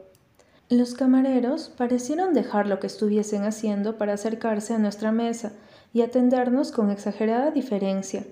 Los 0.70 0.94
camareros 0.94 1.70
parecieron 1.78 2.34
dejar 2.34 2.68
lo 2.68 2.80
que 2.80 2.88
estuviesen 2.88 3.44
haciendo 3.44 3.98
para 3.98 4.14
acercarse 4.14 4.74
a 4.74 4.80
nuestra 4.80 5.12
mesa 5.12 5.52
y 5.94 6.02
atendernos 6.02 6.72
con 6.72 6.90
exagerada 6.90 7.52
diferencia. 7.52 8.24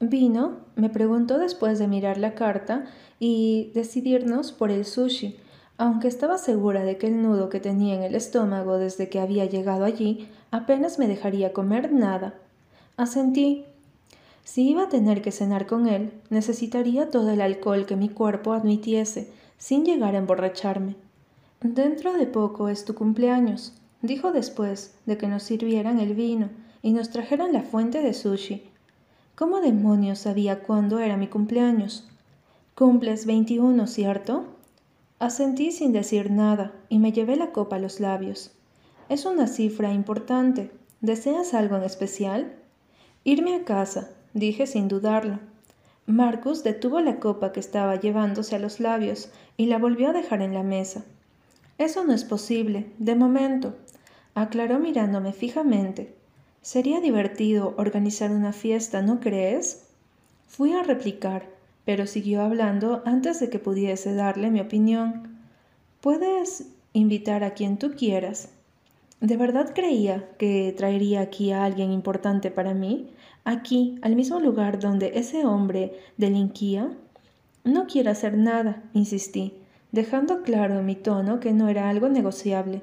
Vino, 0.00 0.56
me 0.76 0.88
preguntó 0.88 1.38
después 1.38 1.78
de 1.78 1.86
mirar 1.86 2.16
la 2.16 2.34
carta 2.34 2.86
y 3.18 3.70
decidirnos 3.74 4.50
por 4.50 4.70
el 4.70 4.86
sushi, 4.86 5.36
aunque 5.76 6.08
estaba 6.08 6.38
segura 6.38 6.84
de 6.84 6.96
que 6.96 7.06
el 7.06 7.22
nudo 7.22 7.50
que 7.50 7.60
tenía 7.60 7.94
en 7.94 8.02
el 8.02 8.14
estómago 8.14 8.78
desde 8.78 9.10
que 9.10 9.20
había 9.20 9.44
llegado 9.44 9.84
allí 9.84 10.26
apenas 10.50 10.98
me 10.98 11.06
dejaría 11.06 11.52
comer 11.52 11.92
nada. 11.92 12.34
Asentí. 12.96 13.66
Si 14.42 14.70
iba 14.70 14.84
a 14.84 14.88
tener 14.88 15.20
que 15.20 15.32
cenar 15.32 15.66
con 15.66 15.86
él, 15.86 16.12
necesitaría 16.30 17.10
todo 17.10 17.30
el 17.30 17.42
alcohol 17.42 17.84
que 17.84 17.96
mi 17.96 18.08
cuerpo 18.08 18.54
admitiese, 18.54 19.30
sin 19.58 19.84
llegar 19.84 20.14
a 20.14 20.18
emborracharme. 20.18 20.96
Dentro 21.60 22.14
de 22.14 22.26
poco 22.26 22.70
es 22.70 22.86
tu 22.86 22.94
cumpleaños, 22.94 23.74
dijo 24.00 24.32
después 24.32 24.94
de 25.04 25.18
que 25.18 25.28
nos 25.28 25.42
sirvieran 25.42 26.00
el 26.00 26.14
vino 26.14 26.48
y 26.80 26.94
nos 26.94 27.10
trajeran 27.10 27.52
la 27.52 27.62
fuente 27.62 28.00
de 28.00 28.14
sushi. 28.14 28.69
¿Cómo 29.40 29.62
demonios 29.62 30.18
sabía 30.18 30.62
cuándo 30.62 30.98
era 30.98 31.16
mi 31.16 31.26
cumpleaños? 31.26 32.06
Cumples 32.74 33.24
veintiuno, 33.24 33.86
¿cierto? 33.86 34.44
Asentí 35.18 35.72
sin 35.72 35.94
decir 35.94 36.30
nada 36.30 36.74
y 36.90 36.98
me 36.98 37.12
llevé 37.12 37.36
la 37.36 37.50
copa 37.50 37.76
a 37.76 37.78
los 37.78 38.00
labios. 38.00 38.52
Es 39.08 39.24
una 39.24 39.46
cifra 39.46 39.94
importante. 39.94 40.70
¿Deseas 41.00 41.54
algo 41.54 41.76
en 41.76 41.84
especial? 41.84 42.54
Irme 43.24 43.56
a 43.56 43.64
casa, 43.64 44.10
dije 44.34 44.66
sin 44.66 44.88
dudarlo. 44.88 45.38
Marcus 46.04 46.62
detuvo 46.62 47.00
la 47.00 47.18
copa 47.18 47.50
que 47.52 47.60
estaba 47.60 47.98
llevándose 47.98 48.56
a 48.56 48.58
los 48.58 48.78
labios 48.78 49.30
y 49.56 49.68
la 49.68 49.78
volvió 49.78 50.10
a 50.10 50.12
dejar 50.12 50.42
en 50.42 50.52
la 50.52 50.62
mesa. 50.62 51.02
Eso 51.78 52.04
no 52.04 52.12
es 52.12 52.24
posible, 52.24 52.92
de 52.98 53.14
momento, 53.14 53.74
aclaró 54.34 54.78
mirándome 54.78 55.32
fijamente. 55.32 56.19
Sería 56.62 57.00
divertido 57.00 57.74
organizar 57.78 58.30
una 58.30 58.52
fiesta, 58.52 59.02
¿no 59.02 59.20
crees? 59.20 59.86
Fui 60.46 60.72
a 60.72 60.82
replicar 60.82 61.60
pero 61.84 62.06
siguió 62.06 62.42
hablando 62.42 63.02
antes 63.04 63.40
de 63.40 63.50
que 63.50 63.58
pudiese 63.58 64.14
darle 64.14 64.50
mi 64.50 64.60
opinión. 64.60 65.38
Puedes 66.00 66.68
invitar 66.92 67.44
a 67.44 67.54
quien 67.54 67.78
tú 67.78 67.92
quieras. 67.96 68.50
¿De 69.20 69.36
verdad 69.36 69.72
creía 69.74 70.28
que 70.38 70.72
traería 70.76 71.20
aquí 71.20 71.52
a 71.52 71.64
alguien 71.64 71.90
importante 71.90 72.50
para 72.50 72.74
mí? 72.74 73.10
Aquí, 73.44 73.98
al 74.02 74.14
mismo 74.14 74.40
lugar 74.40 74.78
donde 74.78 75.18
ese 75.18 75.44
hombre 75.44 75.98
delinquía. 76.16 76.92
No 77.64 77.86
quiero 77.86 78.10
hacer 78.10 78.38
nada, 78.38 78.84
insistí, 78.94 79.54
dejando 79.92 80.42
claro 80.42 80.78
en 80.78 80.86
mi 80.86 80.94
tono 80.94 81.40
que 81.40 81.52
no 81.52 81.68
era 81.68 81.90
algo 81.90 82.08
negociable. 82.08 82.82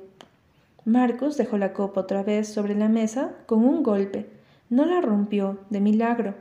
Marcos 0.87 1.35
dejó 1.35 1.57
la 1.57 1.73
copa 1.73 1.99
otra 1.99 2.23
vez 2.23 2.47
sobre 2.47 2.73
la 2.73 2.87
mesa 2.87 3.33
con 3.45 3.65
un 3.65 3.83
golpe. 3.83 4.29
No 4.69 4.85
la 4.85 5.01
rompió, 5.01 5.59
de 5.69 5.81
milagro. 5.81 6.35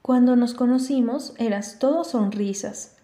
Cuando 0.00 0.36
nos 0.36 0.54
conocimos 0.54 1.34
eras 1.36 1.78
todo 1.78 2.02
sonrisas. 2.02 2.96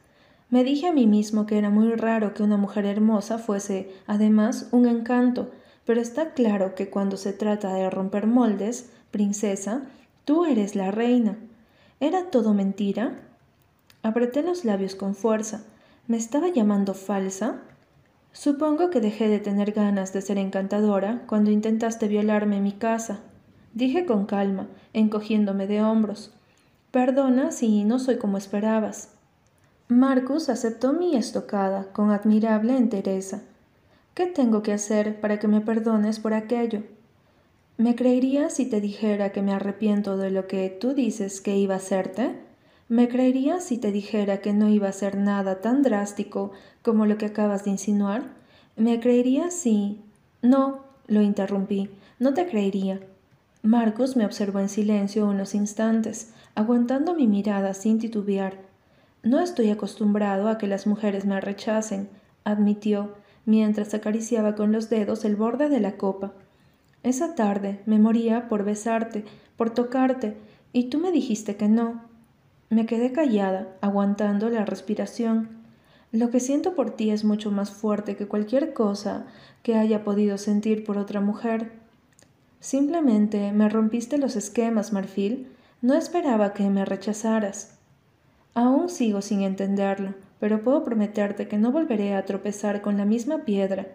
Me 0.49 0.65
dije 0.65 0.87
a 0.87 0.95
mí 0.95 1.07
mismo 1.07 1.45
que 1.45 1.59
era 1.59 1.69
muy 1.69 1.93
raro 1.97 2.33
que 2.33 2.43
una 2.43 2.57
mujer 2.57 2.87
hermosa 2.87 3.37
fuese, 3.37 3.93
además, 4.07 4.69
un 4.73 4.89
encanto, 4.89 5.51
pero 5.85 6.01
está 6.01 6.33
claro 6.33 6.75
que 6.75 6.89
cuando 6.89 7.19
se 7.19 7.35
trata 7.35 7.75
de 7.75 7.91
romper 7.91 8.27
moldes, 8.27 8.89
princesa, 9.11 9.83
tú 10.25 10.47
eres 10.47 10.75
la 10.75 10.93
reina. 10.93 11.37
¿Era 12.01 12.31
todo 12.31 12.55
mentira? 12.55 13.21
Apreté 14.03 14.43
los 14.43 14.65
labios 14.65 14.95
con 14.95 15.15
fuerza. 15.15 15.63
¿Me 16.07 16.17
estaba 16.17 16.49
llamando 16.49 16.95
falsa? 16.95 17.61
Supongo 18.37 18.91
que 18.91 19.01
dejé 19.01 19.29
de 19.29 19.39
tener 19.39 19.73
ganas 19.73 20.13
de 20.13 20.21
ser 20.21 20.37
encantadora 20.37 21.23
cuando 21.27 21.51
intentaste 21.51 22.07
violarme 22.07 22.59
en 22.59 22.65
mi 22.65 22.73
casa, 22.73 23.21
dije 23.73 24.05
con 24.05 24.27
calma, 24.27 24.69
encogiéndome 24.93 25.67
de 25.67 25.83
hombros. 25.83 26.35
Perdona 26.91 27.51
si 27.51 27.85
no 27.85 27.99
soy 27.99 28.19
como 28.19 28.37
esperabas. 28.37 29.09
Marcus 29.89 30.51
aceptó 30.51 30.93
mi 30.93 31.17
estocada 31.17 31.87
con 31.95 32.11
admirable 32.11 32.77
entereza. 32.77 33.41
¿Qué 34.13 34.27
tengo 34.27 34.63
que 34.63 34.75
hacer 34.75 35.19
para 35.19 35.39
que 35.39 35.49
me 35.49 35.63
perdones 35.63 36.19
por 36.19 36.35
aquello? 36.35 36.83
¿Me 37.79 37.97
creerías 37.97 38.53
si 38.53 38.67
te 38.67 38.83
dijera 38.83 39.33
que 39.33 39.41
me 39.41 39.55
arrepiento 39.55 40.19
de 40.19 40.31
lo 40.31 40.47
que 40.47 40.69
tú 40.69 40.93
dices 40.93 41.41
que 41.41 41.57
iba 41.57 41.73
a 41.73 41.79
hacerte? 41.79 42.39
¿Me 42.89 43.09
creerías 43.09 43.65
si 43.65 43.79
te 43.79 43.91
dijera 43.91 44.41
que 44.41 44.53
no 44.53 44.69
iba 44.69 44.87
a 44.87 44.91
hacer 44.91 45.17
nada 45.17 45.61
tan 45.61 45.83
drástico 45.83 46.53
como 46.83 47.05
lo 47.05 47.19
que 47.19 47.27
acabas 47.27 47.65
de 47.65 47.71
insinuar? 47.71 48.23
¿Me 48.77 49.01
creerías 49.01 49.55
si... 49.55 50.01
No, 50.41 50.85
lo 51.09 51.21
interrumpí, 51.21 51.91
no 52.21 52.33
te 52.33 52.47
creería. 52.47 53.01
Marcus 53.63 54.15
me 54.15 54.25
observó 54.25 54.61
en 54.61 54.69
silencio 54.69 55.27
unos 55.27 55.57
instantes, 55.57 56.33
aguantando 56.55 57.15
mi 57.15 57.27
mirada 57.27 57.75
sin 57.75 57.99
titubear. 57.99 58.59
No 59.25 59.41
estoy 59.41 59.71
acostumbrado 59.71 60.49
a 60.49 60.57
que 60.57 60.69
las 60.69 60.87
mujeres 60.87 61.25
me 61.25 61.41
rechacen, 61.41 62.09
admitió, 62.45 63.15
mientras 63.47 63.95
acariciaba 63.95 64.55
con 64.55 64.71
los 64.71 64.89
dedos 64.91 65.25
el 65.25 65.35
borde 65.35 65.69
de 65.69 65.81
la 65.81 65.97
copa. 65.97 66.35
Esa 67.03 67.35
tarde 67.35 67.81
me 67.85 67.99
moría 67.99 68.49
por 68.49 68.65
besarte, 68.65 69.25
por 69.57 69.71
tocarte, 69.71 70.37
y 70.73 70.85
tú 70.85 70.99
me 70.99 71.11
dijiste 71.11 71.57
que 71.57 71.67
no. 71.67 72.15
Me 72.69 72.87
quedé 72.87 73.13
callada, 73.13 73.69
aguantando 73.81 74.51
la 74.51 74.65
respiración. 74.65 75.49
Lo 76.11 76.31
que 76.31 76.41
siento 76.41 76.75
por 76.75 76.91
ti 76.91 77.11
es 77.11 77.25
mucho 77.25 77.51
más 77.51 77.71
fuerte 77.71 78.17
que 78.17 78.27
cualquier 78.27 78.73
cosa 78.73 79.27
que 79.63 79.77
haya 79.77 80.03
podido 80.03 80.37
sentir 80.37 80.85
por 80.85 80.99
otra 80.99 81.21
mujer. 81.21 81.73
Simplemente 82.59 83.53
me 83.53 83.69
rompiste 83.69 84.19
los 84.19 84.35
esquemas, 84.35 84.93
Marfil, 84.93 85.49
no 85.81 85.95
esperaba 85.95 86.53
que 86.55 86.69
me 86.69 86.85
rechazaras. 86.85 87.79
Aún 88.55 88.89
sigo 88.89 89.23
sin 89.23 89.43
entenderlo, 89.43 90.15
pero 90.41 90.63
puedo 90.63 90.83
prometerte 90.83 91.47
que 91.47 91.59
no 91.59 91.71
volveré 91.71 92.15
a 92.15 92.25
tropezar 92.25 92.83
con 92.83 92.97
la 92.97 93.05
misma 93.05 93.45
piedra. 93.45 93.87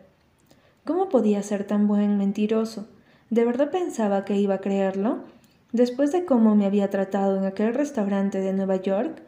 ¿Cómo 0.85 1.09
podía 1.09 1.43
ser 1.43 1.65
tan 1.65 1.87
buen 1.87 2.17
mentiroso? 2.17 2.87
¿De 3.29 3.43
verdad 3.43 3.71
pensaba 3.71 4.23
que 4.23 4.37
iba 4.37 4.55
a 4.55 4.61
creerlo? 4.61 5.23
Después 5.71 6.11
de 6.11 6.25
cómo 6.25 6.55
me 6.55 6.65
había 6.65 6.89
tratado 6.89 7.37
en 7.37 7.45
aquel 7.45 7.73
restaurante 7.73 8.39
de 8.39 8.51
Nueva 8.51 8.75
York, 8.77 9.21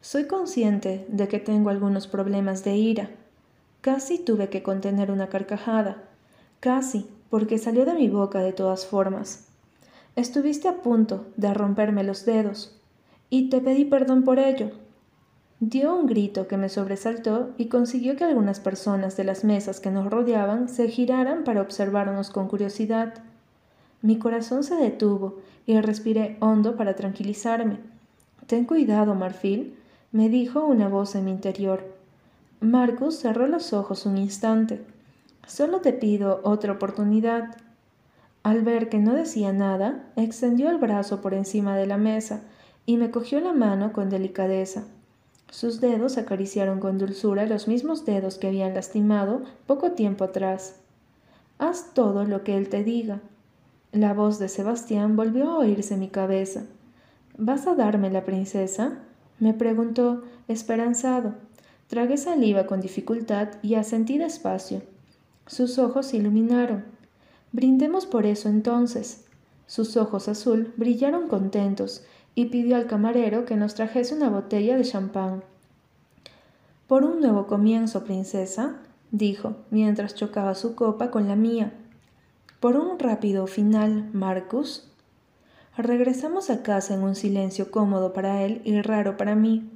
soy 0.00 0.26
consciente 0.26 1.06
de 1.08 1.28
que 1.28 1.38
tengo 1.38 1.70
algunos 1.70 2.08
problemas 2.08 2.64
de 2.64 2.76
ira. 2.76 3.10
Casi 3.80 4.18
tuve 4.18 4.48
que 4.48 4.62
contener 4.62 5.10
una 5.10 5.28
carcajada. 5.28 6.02
Casi, 6.60 7.08
porque 7.30 7.58
salió 7.58 7.84
de 7.84 7.94
mi 7.94 8.08
boca 8.08 8.40
de 8.40 8.52
todas 8.52 8.86
formas. 8.86 9.46
Estuviste 10.16 10.66
a 10.66 10.82
punto 10.82 11.26
de 11.36 11.54
romperme 11.54 12.02
los 12.02 12.24
dedos, 12.24 12.80
y 13.30 13.48
te 13.48 13.60
pedí 13.60 13.84
perdón 13.84 14.24
por 14.24 14.38
ello. 14.38 14.70
Dio 15.60 15.94
un 15.94 16.06
grito 16.06 16.48
que 16.48 16.56
me 16.56 16.68
sobresaltó 16.68 17.54
y 17.56 17.66
consiguió 17.66 18.16
que 18.16 18.24
algunas 18.24 18.60
personas 18.60 19.16
de 19.16 19.24
las 19.24 19.44
mesas 19.44 19.80
que 19.80 19.90
nos 19.90 20.10
rodeaban 20.10 20.68
se 20.68 20.88
giraran 20.88 21.44
para 21.44 21.62
observarnos 21.62 22.30
con 22.30 22.48
curiosidad. 22.48 23.14
Mi 24.02 24.18
corazón 24.18 24.64
se 24.64 24.76
detuvo 24.76 25.38
y 25.66 25.80
respiré 25.80 26.36
hondo 26.40 26.76
para 26.76 26.94
tranquilizarme. 26.94 27.78
Ten 28.46 28.64
cuidado, 28.64 29.14
Marfil, 29.14 29.74
me 30.12 30.28
dijo 30.28 30.64
una 30.64 30.88
voz 30.88 31.14
en 31.14 31.24
mi 31.24 31.30
interior. 31.30 31.84
Marcus 32.60 33.18
cerró 33.18 33.46
los 33.46 33.72
ojos 33.72 34.06
un 34.06 34.16
instante. 34.16 34.84
Solo 35.46 35.80
te 35.80 35.92
pido 35.92 36.40
otra 36.44 36.72
oportunidad. 36.72 37.56
Al 38.42 38.62
ver 38.62 38.88
que 38.88 38.98
no 38.98 39.12
decía 39.12 39.52
nada, 39.52 40.04
extendió 40.16 40.70
el 40.70 40.78
brazo 40.78 41.20
por 41.20 41.34
encima 41.34 41.76
de 41.76 41.86
la 41.86 41.96
mesa 41.96 42.42
y 42.86 42.96
me 42.96 43.10
cogió 43.10 43.40
la 43.40 43.52
mano 43.52 43.92
con 43.92 44.08
delicadeza. 44.08 44.84
Sus 45.50 45.80
dedos 45.80 46.18
acariciaron 46.18 46.80
con 46.80 46.98
dulzura 46.98 47.46
los 47.46 47.68
mismos 47.68 48.04
dedos 48.04 48.38
que 48.38 48.48
habían 48.48 48.74
lastimado 48.74 49.42
poco 49.66 49.92
tiempo 49.92 50.24
atrás. 50.24 50.76
Haz 51.58 51.94
todo 51.94 52.24
lo 52.24 52.44
que 52.44 52.56
él 52.56 52.68
te 52.68 52.84
diga. 52.84 53.20
La 53.96 54.12
voz 54.12 54.38
de 54.38 54.50
Sebastián 54.50 55.16
volvió 55.16 55.48
a 55.48 55.56
oírse 55.56 55.94
en 55.94 56.00
mi 56.00 56.08
cabeza. 56.08 56.64
¿Vas 57.38 57.66
a 57.66 57.74
darme 57.74 58.10
la 58.10 58.26
princesa? 58.26 58.98
me 59.38 59.54
preguntó, 59.54 60.22
esperanzado. 60.48 61.36
Tragué 61.86 62.18
saliva 62.18 62.66
con 62.66 62.82
dificultad 62.82 63.48
y 63.62 63.76
asentí 63.76 64.18
despacio. 64.18 64.82
Sus 65.46 65.78
ojos 65.78 66.08
se 66.08 66.18
iluminaron. 66.18 66.84
Brindemos 67.52 68.04
por 68.04 68.26
eso 68.26 68.50
entonces. 68.50 69.24
Sus 69.66 69.96
ojos 69.96 70.28
azul 70.28 70.74
brillaron 70.76 71.26
contentos 71.26 72.04
y 72.34 72.46
pidió 72.46 72.76
al 72.76 72.88
camarero 72.88 73.46
que 73.46 73.56
nos 73.56 73.76
trajese 73.76 74.14
una 74.14 74.28
botella 74.28 74.76
de 74.76 74.84
champán. 74.84 75.42
Por 76.86 77.02
un 77.02 77.20
nuevo 77.20 77.46
comienzo, 77.46 78.04
princesa, 78.04 78.76
dijo, 79.10 79.56
mientras 79.70 80.14
chocaba 80.14 80.54
su 80.54 80.74
copa 80.74 81.10
con 81.10 81.28
la 81.28 81.34
mía. 81.34 81.72
Por 82.60 82.76
un 82.76 82.98
rápido 82.98 83.46
final, 83.46 84.08
Marcus. 84.14 84.88
Regresamos 85.76 86.48
a 86.48 86.62
casa 86.62 86.94
en 86.94 87.02
un 87.02 87.14
silencio 87.14 87.70
cómodo 87.70 88.14
para 88.14 88.42
él 88.44 88.62
y 88.64 88.80
raro 88.80 89.18
para 89.18 89.34
mí. 89.34 89.68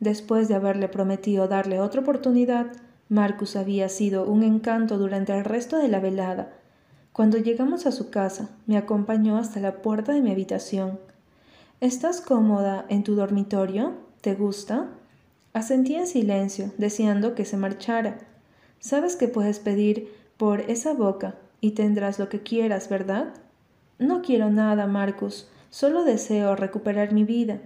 Después 0.00 0.48
de 0.48 0.56
haberle 0.56 0.88
prometido 0.88 1.46
darle 1.46 1.78
otra 1.78 2.00
oportunidad, 2.00 2.72
Marcus 3.08 3.54
había 3.54 3.88
sido 3.88 4.24
un 4.24 4.42
encanto 4.42 4.98
durante 4.98 5.32
el 5.38 5.44
resto 5.44 5.78
de 5.78 5.86
la 5.86 6.00
velada. 6.00 6.52
Cuando 7.12 7.38
llegamos 7.38 7.86
a 7.86 7.92
su 7.92 8.10
casa, 8.10 8.48
me 8.66 8.76
acompañó 8.76 9.38
hasta 9.38 9.60
la 9.60 9.76
puerta 9.80 10.12
de 10.12 10.20
mi 10.20 10.32
habitación. 10.32 10.98
¿Estás 11.80 12.20
cómoda 12.20 12.84
en 12.88 13.04
tu 13.04 13.14
dormitorio? 13.14 13.92
¿Te 14.22 14.34
gusta? 14.34 14.88
Asentí 15.52 15.94
en 15.94 16.08
silencio, 16.08 16.72
deseando 16.78 17.36
que 17.36 17.44
se 17.44 17.56
marchara. 17.56 18.18
Sabes 18.80 19.14
que 19.14 19.28
puedes 19.28 19.60
pedir 19.60 20.12
por 20.36 20.62
esa 20.62 20.94
boca 20.94 21.36
y 21.64 21.70
tendrás 21.70 22.18
lo 22.18 22.28
que 22.28 22.42
quieras, 22.42 22.90
¿verdad? 22.90 23.32
No 23.98 24.20
quiero 24.20 24.50
nada, 24.50 24.86
Marcus, 24.86 25.48
solo 25.70 26.04
deseo 26.04 26.56
recuperar 26.56 27.14
mi 27.14 27.24
vida. 27.24 27.58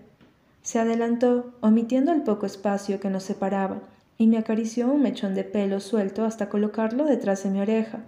Se 0.62 0.78
adelantó, 0.78 1.52
omitiendo 1.62 2.12
el 2.12 2.22
poco 2.22 2.46
espacio 2.46 3.00
que 3.00 3.10
nos 3.10 3.24
separaba, 3.24 3.80
y 4.16 4.28
me 4.28 4.38
acarició 4.38 4.86
un 4.86 5.02
mechón 5.02 5.34
de 5.34 5.42
pelo 5.42 5.80
suelto 5.80 6.24
hasta 6.24 6.48
colocarlo 6.48 7.06
detrás 7.06 7.42
de 7.42 7.50
mi 7.50 7.60
oreja. 7.60 8.04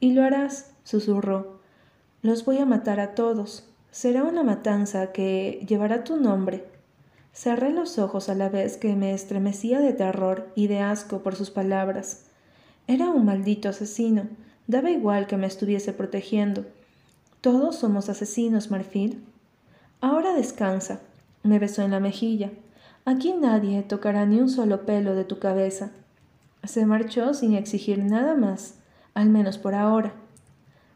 Y 0.00 0.14
lo 0.14 0.24
harás, 0.24 0.72
susurró. 0.82 1.60
Los 2.22 2.44
voy 2.44 2.58
a 2.58 2.66
matar 2.66 2.98
a 2.98 3.14
todos. 3.14 3.68
Será 3.92 4.24
una 4.24 4.42
matanza 4.42 5.12
que 5.12 5.64
llevará 5.68 6.02
tu 6.02 6.16
nombre. 6.16 6.64
Cerré 7.32 7.70
los 7.70 8.00
ojos 8.00 8.28
a 8.28 8.34
la 8.34 8.48
vez 8.48 8.76
que 8.76 8.96
me 8.96 9.14
estremecía 9.14 9.78
de 9.78 9.92
terror 9.92 10.48
y 10.56 10.66
de 10.66 10.80
asco 10.80 11.22
por 11.22 11.36
sus 11.36 11.52
palabras. 11.52 12.24
Era 12.88 13.10
un 13.10 13.24
maldito 13.24 13.68
asesino. 13.68 14.24
Daba 14.70 14.92
igual 14.92 15.26
que 15.26 15.36
me 15.36 15.48
estuviese 15.48 15.92
protegiendo. 15.92 16.64
Todos 17.40 17.74
somos 17.74 18.08
asesinos, 18.08 18.70
Marfil. 18.70 19.20
Ahora 20.00 20.32
descansa. 20.32 21.00
Me 21.42 21.58
besó 21.58 21.82
en 21.82 21.90
la 21.90 21.98
mejilla. 21.98 22.52
Aquí 23.04 23.32
nadie 23.32 23.82
tocará 23.82 24.26
ni 24.26 24.38
un 24.38 24.48
solo 24.48 24.86
pelo 24.86 25.16
de 25.16 25.24
tu 25.24 25.40
cabeza. 25.40 25.90
Se 26.62 26.86
marchó 26.86 27.34
sin 27.34 27.54
exigir 27.54 27.98
nada 27.98 28.36
más, 28.36 28.76
al 29.12 29.28
menos 29.28 29.58
por 29.58 29.74
ahora. 29.74 30.12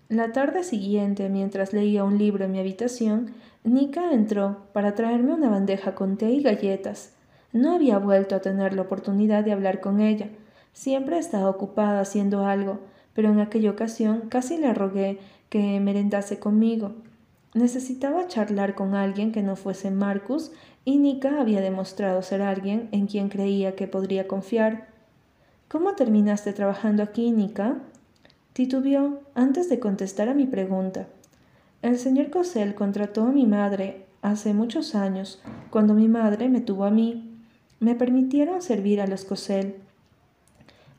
La 0.08 0.30
tarde 0.30 0.62
siguiente, 0.62 1.28
mientras 1.28 1.72
leía 1.72 2.04
un 2.04 2.16
libro 2.16 2.44
en 2.44 2.52
mi 2.52 2.60
habitación, 2.60 3.34
Nika 3.64 4.12
entró 4.12 4.68
para 4.72 4.94
traerme 4.94 5.34
una 5.34 5.50
bandeja 5.50 5.96
con 5.96 6.16
té 6.16 6.30
y 6.30 6.42
galletas. 6.42 7.10
No 7.52 7.74
había 7.74 7.98
vuelto 7.98 8.36
a 8.36 8.40
tener 8.40 8.72
la 8.72 8.82
oportunidad 8.82 9.42
de 9.42 9.50
hablar 9.50 9.80
con 9.80 10.00
ella. 10.00 10.28
Siempre 10.72 11.18
estaba 11.18 11.50
ocupada 11.50 12.00
haciendo 12.00 12.46
algo, 12.46 12.78
pero 13.14 13.30
en 13.30 13.40
aquella 13.40 13.70
ocasión 13.70 14.28
casi 14.28 14.58
le 14.58 14.74
rogué 14.74 15.18
que 15.48 15.80
merendase 15.80 16.38
conmigo. 16.38 16.92
Necesitaba 17.54 18.26
charlar 18.26 18.74
con 18.74 18.94
alguien 18.94 19.30
que 19.30 19.42
no 19.42 19.54
fuese 19.56 19.90
Marcus 19.90 20.50
y 20.84 20.98
Nika 20.98 21.40
había 21.40 21.60
demostrado 21.60 22.20
ser 22.22 22.42
alguien 22.42 22.88
en 22.92 23.06
quien 23.06 23.28
creía 23.28 23.76
que 23.76 23.86
podría 23.86 24.26
confiar. 24.26 24.88
¿Cómo 25.68 25.94
terminaste 25.94 26.52
trabajando 26.52 27.02
aquí, 27.02 27.30
Nika? 27.30 27.78
Titubeó 28.52 29.20
antes 29.34 29.68
de 29.68 29.80
contestar 29.80 30.28
a 30.28 30.34
mi 30.34 30.46
pregunta. 30.46 31.06
El 31.82 31.98
señor 31.98 32.30
Cosel 32.30 32.74
contrató 32.74 33.22
a 33.22 33.32
mi 33.32 33.46
madre 33.46 34.04
hace 34.22 34.54
muchos 34.54 34.94
años, 34.94 35.42
cuando 35.70 35.94
mi 35.94 36.08
madre 36.08 36.48
me 36.48 36.60
tuvo 36.60 36.84
a 36.84 36.90
mí. 36.90 37.30
Me 37.78 37.94
permitieron 37.94 38.62
servir 38.62 39.00
a 39.00 39.06
los 39.06 39.24
Cosel. 39.24 39.76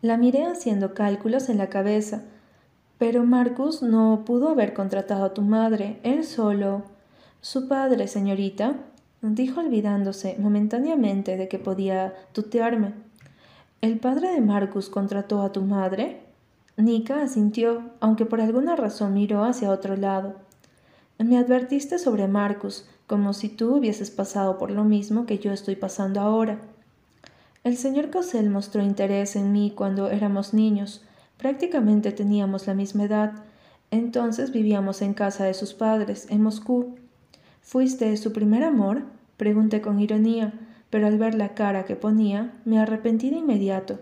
La 0.05 0.17
miré 0.17 0.45
haciendo 0.45 0.93
cálculos 0.93 1.50
en 1.50 1.57
la 1.57 1.69
cabeza. 1.69 2.21
Pero 3.00 3.24
Marcus 3.24 3.81
no 3.81 4.21
pudo 4.24 4.50
haber 4.50 4.75
contratado 4.75 5.25
a 5.25 5.33
tu 5.33 5.41
madre, 5.41 6.00
él 6.03 6.24
solo. 6.24 6.83
Su 7.41 7.67
padre, 7.67 8.07
señorita, 8.07 8.75
dijo 9.24 9.61
olvidándose 9.61 10.35
momentáneamente 10.37 11.37
de 11.37 11.48
que 11.48 11.57
podía 11.57 12.13
tutearme. 12.33 12.94
¿El 13.81 13.98
padre 13.98 14.29
de 14.29 14.41
Marcus 14.41 14.89
contrató 14.89 15.41
a 15.41 15.51
tu 15.51 15.63
madre? 15.63 16.22
Nika 16.77 17.24
asintió, 17.24 17.81
aunque 18.00 18.25
por 18.25 18.41
alguna 18.41 18.75
razón 18.75 19.15
miró 19.15 19.44
hacia 19.44 19.72
otro 19.72 19.96
lado. 19.96 20.35
Me 21.18 21.39
advertiste 21.39 21.98
sobre 21.98 22.27
Marcus, 22.27 22.87
como 23.07 23.33
si 23.33 23.50
tú 23.50 23.77
hubieses 23.77 24.11
pasado 24.11 24.59
por 24.59 24.70
lo 24.70 24.83
mismo 24.83 25.25
que 25.25 25.39
yo 25.39 25.51
estoy 25.51 25.75
pasando 25.75 26.22
ahora. 26.22 26.59
El 27.65 27.77
señor 27.77 28.11
Cosel 28.11 28.51
mostró 28.51 28.83
interés 28.83 29.35
en 29.35 29.51
mí 29.51 29.73
cuando 29.75 30.11
éramos 30.11 30.53
niños. 30.53 31.01
Prácticamente 31.37 32.11
teníamos 32.11 32.67
la 32.67 32.75
misma 32.75 33.05
edad. 33.05 33.33
Entonces 33.89 34.51
vivíamos 34.51 35.01
en 35.01 35.15
casa 35.15 35.45
de 35.45 35.55
sus 35.55 35.73
padres, 35.73 36.27
en 36.29 36.43
Moscú. 36.43 36.95
¿Fuiste 37.63 38.15
su 38.17 38.33
primer 38.33 38.63
amor? 38.63 39.01
Pregunté 39.37 39.81
con 39.81 39.99
ironía, 39.99 40.53
pero 40.91 41.07
al 41.07 41.17
ver 41.17 41.33
la 41.33 41.55
cara 41.55 41.85
que 41.85 41.95
ponía, 41.95 42.53
me 42.65 42.77
arrepentí 42.77 43.31
de 43.31 43.37
inmediato. 43.37 43.97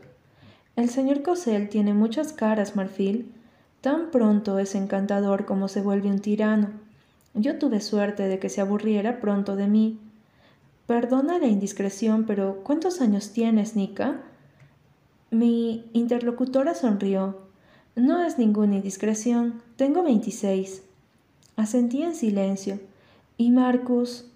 El 0.76 0.90
señor 0.90 1.22
Cosel 1.22 1.70
tiene 1.70 1.94
muchas 1.94 2.34
caras, 2.34 2.76
Marfil. 2.76 3.32
Tan 3.80 4.12
pronto 4.12 4.60
es 4.60 4.76
encantador 4.76 5.46
como 5.46 5.70
se 5.70 5.80
vuelve 5.80 6.10
un 6.10 6.20
tirano. 6.20 6.72
Yo 7.34 7.58
tuve 7.60 7.80
suerte 7.80 8.28
de 8.28 8.40
que 8.40 8.50
se 8.50 8.60
aburriera 8.60 9.22
pronto 9.22 9.56
de 9.56 9.68
mí. 9.68 10.02
Perdona 10.88 11.40
la 11.40 11.48
indiscreción, 11.48 12.26
pero 12.26 12.64
¿cuántos 12.64 13.02
años 13.02 13.32
tienes, 13.32 13.76
Nika? 13.76 14.22
Mi 15.32 15.90
interlocutora 15.94 16.76
sonrió. 16.76 17.40
No 17.96 18.24
es 18.24 18.38
ninguna 18.38 18.76
indiscreción. 18.76 19.62
Tengo 19.76 20.04
veintiséis. 20.04 20.84
Asentí 21.56 22.04
en 22.04 22.16
silencio. 22.16 22.80
¿Y 23.38 23.52
Marcus? 23.52 24.30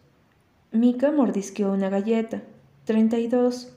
Mika 0.72 1.12
mordisqueó 1.12 1.74
una 1.74 1.90
galleta. 1.90 2.44
Treinta 2.86 3.18
y 3.18 3.28
dos. 3.28 3.74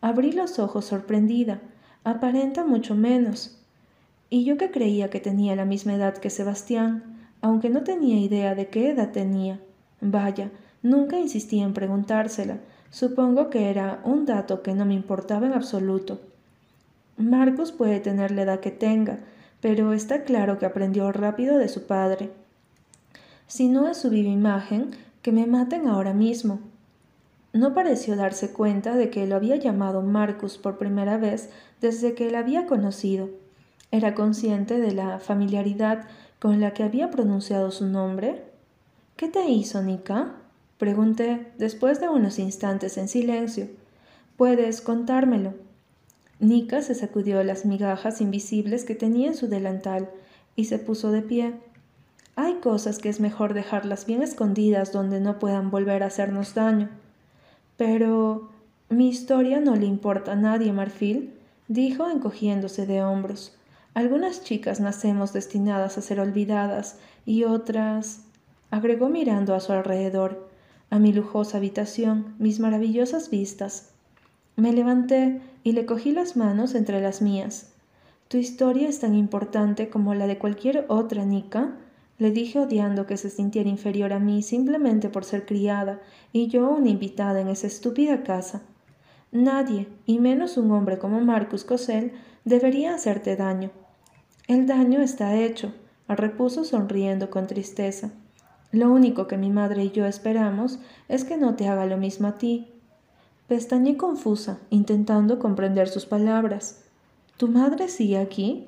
Abrí 0.00 0.32
los 0.32 0.58
ojos 0.58 0.84
sorprendida. 0.84 1.60
Aparenta 2.04 2.64
mucho 2.64 2.94
menos. 2.94 3.58
Y 4.30 4.44
yo 4.44 4.56
que 4.56 4.70
creía 4.70 5.10
que 5.10 5.20
tenía 5.20 5.56
la 5.56 5.64
misma 5.64 5.94
edad 5.94 6.16
que 6.16 6.30
Sebastián 6.30 7.14
aunque 7.44 7.68
no 7.68 7.82
tenía 7.82 8.18
idea 8.18 8.54
de 8.54 8.68
qué 8.68 8.88
edad 8.88 9.12
tenía. 9.12 9.60
Vaya, 10.00 10.50
nunca 10.84 11.18
insistí 11.18 11.58
en 11.58 11.74
preguntársela. 11.74 12.58
Supongo 12.90 13.50
que 13.50 13.70
era 13.70 14.00
un 14.04 14.24
dato 14.24 14.62
que 14.62 14.72
no 14.74 14.84
me 14.84 14.94
importaba 14.94 15.46
en 15.46 15.52
absoluto. 15.52 16.20
Marcos 17.16 17.72
puede 17.72 17.98
tener 17.98 18.30
la 18.30 18.42
edad 18.42 18.60
que 18.60 18.70
tenga, 18.70 19.18
pero 19.60 19.92
está 19.92 20.22
claro 20.22 20.58
que 20.58 20.66
aprendió 20.66 21.10
rápido 21.10 21.58
de 21.58 21.68
su 21.68 21.88
padre. 21.88 22.30
Si 23.48 23.68
no 23.68 23.88
es 23.88 23.96
su 23.96 24.10
viva 24.10 24.30
imagen, 24.30 24.92
que 25.22 25.32
me 25.32 25.46
maten 25.46 25.88
ahora 25.88 26.12
mismo. 26.12 26.60
No 27.52 27.74
pareció 27.74 28.14
darse 28.14 28.52
cuenta 28.52 28.94
de 28.94 29.10
que 29.10 29.26
lo 29.26 29.34
había 29.34 29.56
llamado 29.56 30.02
Marcus 30.02 30.58
por 30.58 30.78
primera 30.78 31.16
vez 31.16 31.50
desde 31.80 32.14
que 32.14 32.30
la 32.30 32.40
había 32.40 32.66
conocido. 32.66 33.30
Era 33.90 34.14
consciente 34.14 34.78
de 34.78 34.92
la 34.92 35.18
familiaridad 35.18 36.06
con 36.38 36.60
la 36.60 36.74
que 36.74 36.82
había 36.82 37.10
pronunciado 37.10 37.70
su 37.70 37.86
nombre? 37.86 38.42
¿Qué 39.16 39.28
te 39.28 39.48
hizo, 39.48 39.82
Nika? 39.82 40.34
Pregunté 40.78 41.52
después 41.58 42.00
de 42.00 42.08
unos 42.08 42.38
instantes 42.38 42.98
en 42.98 43.08
silencio. 43.08 43.68
Puedes 44.36 44.80
contármelo. 44.80 45.54
Nika 46.40 46.82
se 46.82 46.94
sacudió 46.94 47.42
las 47.44 47.64
migajas 47.64 48.20
invisibles 48.20 48.84
que 48.84 48.94
tenía 48.94 49.28
en 49.28 49.36
su 49.36 49.48
delantal 49.48 50.10
y 50.56 50.64
se 50.64 50.78
puso 50.78 51.12
de 51.12 51.22
pie. 51.22 51.54
Hay 52.36 52.54
cosas 52.54 52.98
que 52.98 53.08
es 53.08 53.20
mejor 53.20 53.54
dejarlas 53.54 54.06
bien 54.06 54.22
escondidas 54.22 54.92
donde 54.92 55.20
no 55.20 55.38
puedan 55.38 55.70
volver 55.70 56.02
a 56.02 56.06
hacernos 56.06 56.54
daño. 56.54 56.88
Pero 57.76 58.50
mi 58.88 59.08
historia 59.08 59.60
no 59.60 59.76
le 59.76 59.86
importa 59.86 60.32
a 60.32 60.36
nadie, 60.36 60.72
Marfil, 60.72 61.32
dijo 61.68 62.10
encogiéndose 62.10 62.86
de 62.86 63.02
hombros. 63.02 63.56
Algunas 63.94 64.42
chicas 64.42 64.80
nacemos 64.80 65.32
destinadas 65.32 65.96
a 65.96 66.02
ser 66.02 66.18
olvidadas 66.18 66.98
y 67.24 67.44
otras, 67.44 68.22
agregó 68.72 69.08
mirando 69.08 69.54
a 69.54 69.60
su 69.60 69.72
alrededor, 69.72 70.48
a 70.90 70.98
mi 70.98 71.12
lujosa 71.12 71.58
habitación, 71.58 72.34
mis 72.38 72.60
maravillosas 72.60 73.30
vistas. 73.30 73.90
Me 74.56 74.72
levanté 74.72 75.40
y 75.62 75.72
le 75.72 75.86
cogí 75.86 76.12
las 76.12 76.36
manos 76.36 76.74
entre 76.74 77.00
las 77.00 77.22
mías. 77.22 77.72
Tu 78.28 78.38
historia 78.38 78.88
es 78.88 79.00
tan 79.00 79.14
importante 79.14 79.88
como 79.88 80.14
la 80.14 80.26
de 80.26 80.38
cualquier 80.38 80.86
otra, 80.88 81.24
Nika, 81.24 81.76
le 82.18 82.30
dije 82.30 82.60
odiando 82.60 83.06
que 83.06 83.16
se 83.16 83.28
sintiera 83.28 83.68
inferior 83.68 84.12
a 84.12 84.20
mí 84.20 84.42
simplemente 84.42 85.08
por 85.08 85.24
ser 85.24 85.46
criada 85.46 86.00
y 86.32 86.46
yo 86.46 86.70
una 86.70 86.88
invitada 86.88 87.40
en 87.40 87.48
esa 87.48 87.66
estúpida 87.66 88.22
casa. 88.22 88.62
Nadie, 89.32 89.88
y 90.06 90.20
menos 90.20 90.56
un 90.56 90.70
hombre 90.70 90.98
como 90.98 91.20
Marcus 91.20 91.64
Cosel, 91.64 92.12
debería 92.44 92.94
hacerte 92.94 93.34
daño. 93.34 93.72
El 94.46 94.66
daño 94.66 95.00
está 95.00 95.34
hecho, 95.36 95.72
repuso 96.06 96.64
sonriendo 96.64 97.30
con 97.30 97.48
tristeza. 97.48 98.12
Lo 98.74 98.90
único 98.90 99.28
que 99.28 99.36
mi 99.36 99.50
madre 99.50 99.84
y 99.84 99.92
yo 99.92 100.04
esperamos 100.04 100.80
es 101.08 101.22
que 101.22 101.36
no 101.36 101.54
te 101.54 101.68
haga 101.68 101.86
lo 101.86 101.96
mismo 101.96 102.26
a 102.26 102.38
ti. 102.38 102.66
Pestañé 103.46 103.96
confusa, 103.96 104.58
intentando 104.68 105.38
comprender 105.38 105.88
sus 105.88 106.06
palabras. 106.06 106.82
¿Tu 107.36 107.46
madre 107.46 107.86
sigue 107.88 108.18
aquí? 108.18 108.66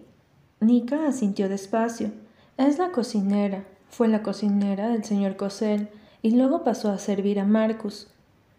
Nika 0.60 1.08
asintió 1.08 1.48
despacio. 1.48 2.12
Es 2.56 2.78
la 2.78 2.92
cocinera. 2.92 3.64
Fue 3.88 4.06
la 4.06 4.22
cocinera 4.22 4.90
del 4.90 5.02
señor 5.02 5.34
Cosel 5.34 5.88
y 6.22 6.30
luego 6.30 6.62
pasó 6.62 6.92
a 6.92 6.98
servir 6.98 7.40
a 7.40 7.44
Marcus. 7.44 8.06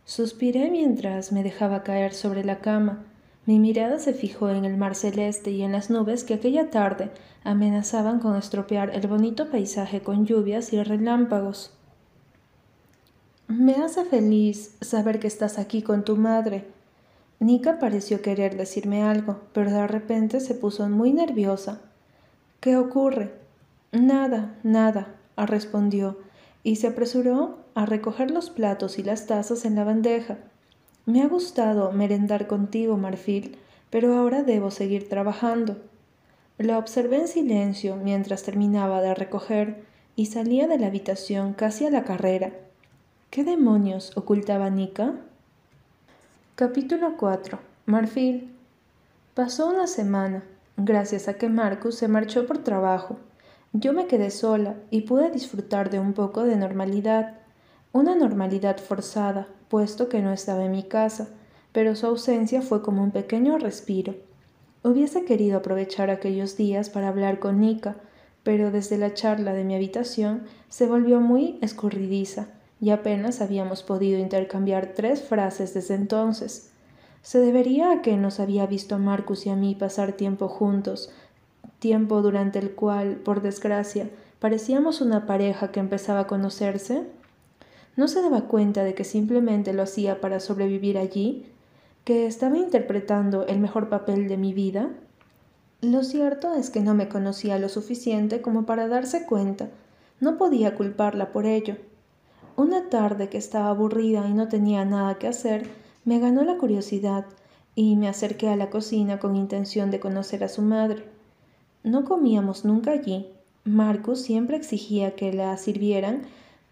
Suspiré 0.04 0.70
mientras 0.70 1.32
me 1.32 1.44
dejaba 1.44 1.84
caer 1.84 2.14
sobre 2.14 2.44
la 2.44 2.60
cama. 2.60 3.06
Mi 3.48 3.60
mirada 3.60 3.98
se 3.98 4.14
fijó 4.14 4.50
en 4.50 4.66
el 4.66 4.76
mar 4.76 4.94
celeste 4.94 5.52
y 5.52 5.62
en 5.62 5.72
las 5.72 5.90
nubes 5.90 6.26
que 6.26 6.34
aquella 6.34 6.70
tarde 6.70 7.12
amenazaban 7.46 8.20
con 8.20 8.36
estropear 8.36 8.90
el 8.94 9.08
bonito 9.08 9.50
paisaje 9.50 10.02
con 10.02 10.26
lluvias 10.26 10.74
y 10.74 10.84
relámpagos. 10.84 11.72
Me 13.48 13.76
hace 13.76 14.04
feliz 14.04 14.76
saber 14.82 15.20
que 15.20 15.28
estás 15.28 15.60
aquí 15.60 15.82
con 15.82 16.04
tu 16.04 16.18
madre. 16.18 16.66
Nika 17.40 17.80
pareció 17.80 18.22
querer 18.22 18.58
decirme 18.58 19.04
algo, 19.04 19.40
pero 19.54 19.72
de 19.72 19.88
repente 19.88 20.42
se 20.42 20.54
puso 20.54 20.90
muy 20.90 21.14
nerviosa. 21.14 21.80
¿Qué 22.60 22.76
ocurre? 22.76 23.32
Nada, 23.94 24.58
nada, 24.64 25.16
respondió, 25.38 26.18
y 26.64 26.76
se 26.76 26.88
apresuró 26.88 27.60
a 27.76 27.86
recoger 27.86 28.30
los 28.30 28.50
platos 28.50 29.00
y 29.00 29.04
las 29.04 29.26
tazas 29.26 29.64
en 29.64 29.76
la 29.76 29.86
bandeja. 29.86 30.38
Me 31.08 31.22
ha 31.22 31.28
gustado 31.30 31.94
merendar 31.94 32.48
contigo, 32.48 32.98
Marfil, 32.98 33.58
pero 33.90 34.18
ahora 34.18 34.44
debo 34.44 34.72
seguir 34.72 35.08
trabajando. 35.08 35.78
La 36.58 36.78
observé 36.78 37.22
en 37.22 37.30
silencio 37.30 37.96
mientras 37.96 38.44
terminaba 38.44 39.02
de 39.02 39.16
recoger 39.16 39.86
y 40.18 40.26
salía 40.26 40.68
de 40.68 40.78
la 40.78 40.88
habitación 40.88 41.54
casi 41.54 41.86
a 41.86 41.92
la 41.92 42.04
carrera. 42.04 42.52
¿Qué 43.30 43.46
demonios 43.46 44.18
ocultaba 44.18 44.70
Nika? 44.70 45.14
Capítulo 46.56 47.16
4. 47.16 47.58
Marfil. 47.86 48.54
Pasó 49.34 49.70
una 49.70 49.88
semana, 49.88 50.44
gracias 50.76 51.30
a 51.30 51.36
que 51.36 51.48
Marcus 51.48 51.96
se 51.96 52.10
marchó 52.10 52.46
por 52.46 52.66
trabajo. 52.66 53.18
Yo 53.72 53.94
me 53.94 54.08
quedé 54.08 54.30
sola 54.30 54.76
y 54.92 55.04
pude 55.04 55.32
disfrutar 55.32 55.90
de 55.90 56.00
un 56.00 56.12
poco 56.12 56.44
de 56.44 56.58
normalidad 56.58 57.36
una 57.94 58.14
normalidad 58.14 58.78
forzada, 58.78 59.48
puesto 59.70 60.10
que 60.10 60.22
no 60.22 60.32
estaba 60.32 60.66
en 60.66 60.72
mi 60.72 60.84
casa, 60.84 61.30
pero 61.72 61.96
su 61.96 62.08
ausencia 62.08 62.62
fue 62.62 62.82
como 62.82 63.04
un 63.04 63.12
pequeño 63.12 63.58
respiro. 63.58 64.16
Hubiese 64.84 65.26
querido 65.26 65.58
aprovechar 65.58 66.10
aquellos 66.10 66.58
días 66.58 66.90
para 66.90 67.10
hablar 67.10 67.40
con 67.40 67.60
Nika, 67.60 67.96
pero 68.44 68.72
desde 68.72 68.98
la 68.98 69.14
charla 69.14 69.54
de 69.54 69.64
mi 69.64 69.76
habitación 69.76 70.44
se 70.70 70.88
volvió 70.88 71.20
muy 71.20 71.60
escurridiza 71.62 72.48
y 72.80 72.92
apenas 72.92 73.42
habíamos 73.42 73.84
podido 73.84 74.20
intercambiar 74.20 74.94
tres 74.96 75.22
frases 75.22 75.74
desde 75.74 75.96
entonces. 75.96 76.72
Se 77.22 77.40
debería 77.40 77.92
a 77.92 78.02
que 78.02 78.16
nos 78.16 78.40
había 78.40 78.66
visto 78.66 78.96
a 78.96 79.00
Marcus 79.00 79.46
y 79.46 79.50
a 79.50 79.56
mí 79.56 79.76
pasar 79.76 80.14
tiempo 80.14 80.48
juntos, 80.48 81.10
tiempo 81.80 82.22
durante 82.22 82.60
el 82.60 82.72
cual, 82.72 83.18
por 83.18 83.42
desgracia, 83.42 84.10
parecíamos 84.40 85.02
una 85.02 85.26
pareja 85.26 85.72
que 85.72 85.80
empezaba 85.80 86.22
a 86.22 86.28
conocerse 86.28 87.04
¿No 87.98 88.08
se 88.08 88.22
daba 88.22 88.42
cuenta 88.42 88.84
de 88.84 88.94
que 88.94 89.04
simplemente 89.04 89.74
lo 89.74 89.82
hacía 89.82 90.22
para 90.22 90.40
sobrevivir 90.40 91.00
allí? 91.00 91.48
¿Que 92.06 92.28
estaba 92.28 92.56
interpretando 92.56 93.48
el 93.48 93.60
mejor 93.60 93.90
papel 93.90 94.28
de 94.28 94.38
mi 94.38 94.54
vida? 94.54 94.92
Lo 95.82 96.04
cierto 96.04 96.54
es 96.54 96.70
que 96.70 96.80
no 96.80 96.94
me 96.94 97.10
conocía 97.10 97.58
lo 97.58 97.70
suficiente 97.70 98.40
como 98.40 98.68
para 98.68 98.88
darse 98.88 99.26
cuenta. 99.26 99.72
No 100.20 100.38
podía 100.38 100.76
culparla 100.76 101.32
por 101.32 101.48
ello. 101.48 101.76
Una 102.56 102.88
tarde 102.90 103.30
que 103.30 103.40
estaba 103.40 103.70
aburrida 103.70 104.28
y 104.30 104.34
no 104.34 104.48
tenía 104.48 104.86
nada 104.86 105.16
que 105.16 105.28
hacer, 105.28 105.68
me 106.06 106.20
ganó 106.20 106.44
la 106.44 106.58
curiosidad 106.58 107.26
y 107.74 107.96
me 107.96 108.10
acerqué 108.10 108.50
a 108.50 108.56
la 108.56 108.70
cocina 108.70 109.18
con 109.18 109.36
intención 109.36 109.90
de 109.90 110.00
conocer 110.00 110.44
a 110.44 110.50
su 110.50 110.62
madre. 110.62 111.04
No 111.84 112.06
comíamos 112.06 112.64
nunca 112.64 112.92
allí. 112.92 113.28
Marcus 113.64 114.22
siempre 114.22 114.56
exigía 114.56 115.16
que 115.16 115.34
la 115.34 115.58
sirvieran 115.58 116.28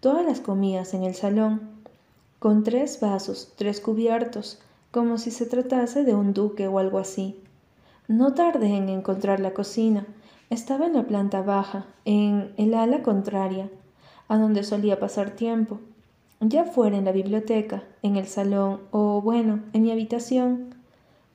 todas 0.06 0.24
las 0.24 0.40
comidas 0.40 0.94
en 0.94 1.02
el 1.02 1.16
salón, 1.16 1.62
con 2.38 2.62
tres 2.62 3.00
vasos, 3.00 3.52
tres 3.56 3.80
cubiertos, 3.80 4.60
como 4.92 5.18
si 5.18 5.32
se 5.32 5.46
tratase 5.46 6.04
de 6.04 6.14
un 6.14 6.32
duque 6.32 6.68
o 6.68 6.78
algo 6.78 7.00
así. 7.00 7.42
No 8.06 8.32
tardé 8.32 8.68
en 8.76 8.88
encontrar 8.88 9.40
la 9.40 9.52
cocina. 9.52 10.06
Estaba 10.48 10.86
en 10.86 10.92
la 10.92 11.08
planta 11.08 11.42
baja, 11.42 11.86
en 12.04 12.52
el 12.56 12.74
ala 12.74 13.02
contraria, 13.02 13.68
a 14.28 14.38
donde 14.38 14.62
solía 14.62 15.00
pasar 15.00 15.30
tiempo, 15.30 15.80
ya 16.38 16.62
fuera 16.62 16.96
en 16.96 17.04
la 17.04 17.10
biblioteca, 17.10 17.82
en 18.02 18.14
el 18.14 18.28
salón 18.28 18.82
o, 18.92 19.20
bueno, 19.20 19.58
en 19.72 19.82
mi 19.82 19.90
habitación. 19.90 20.76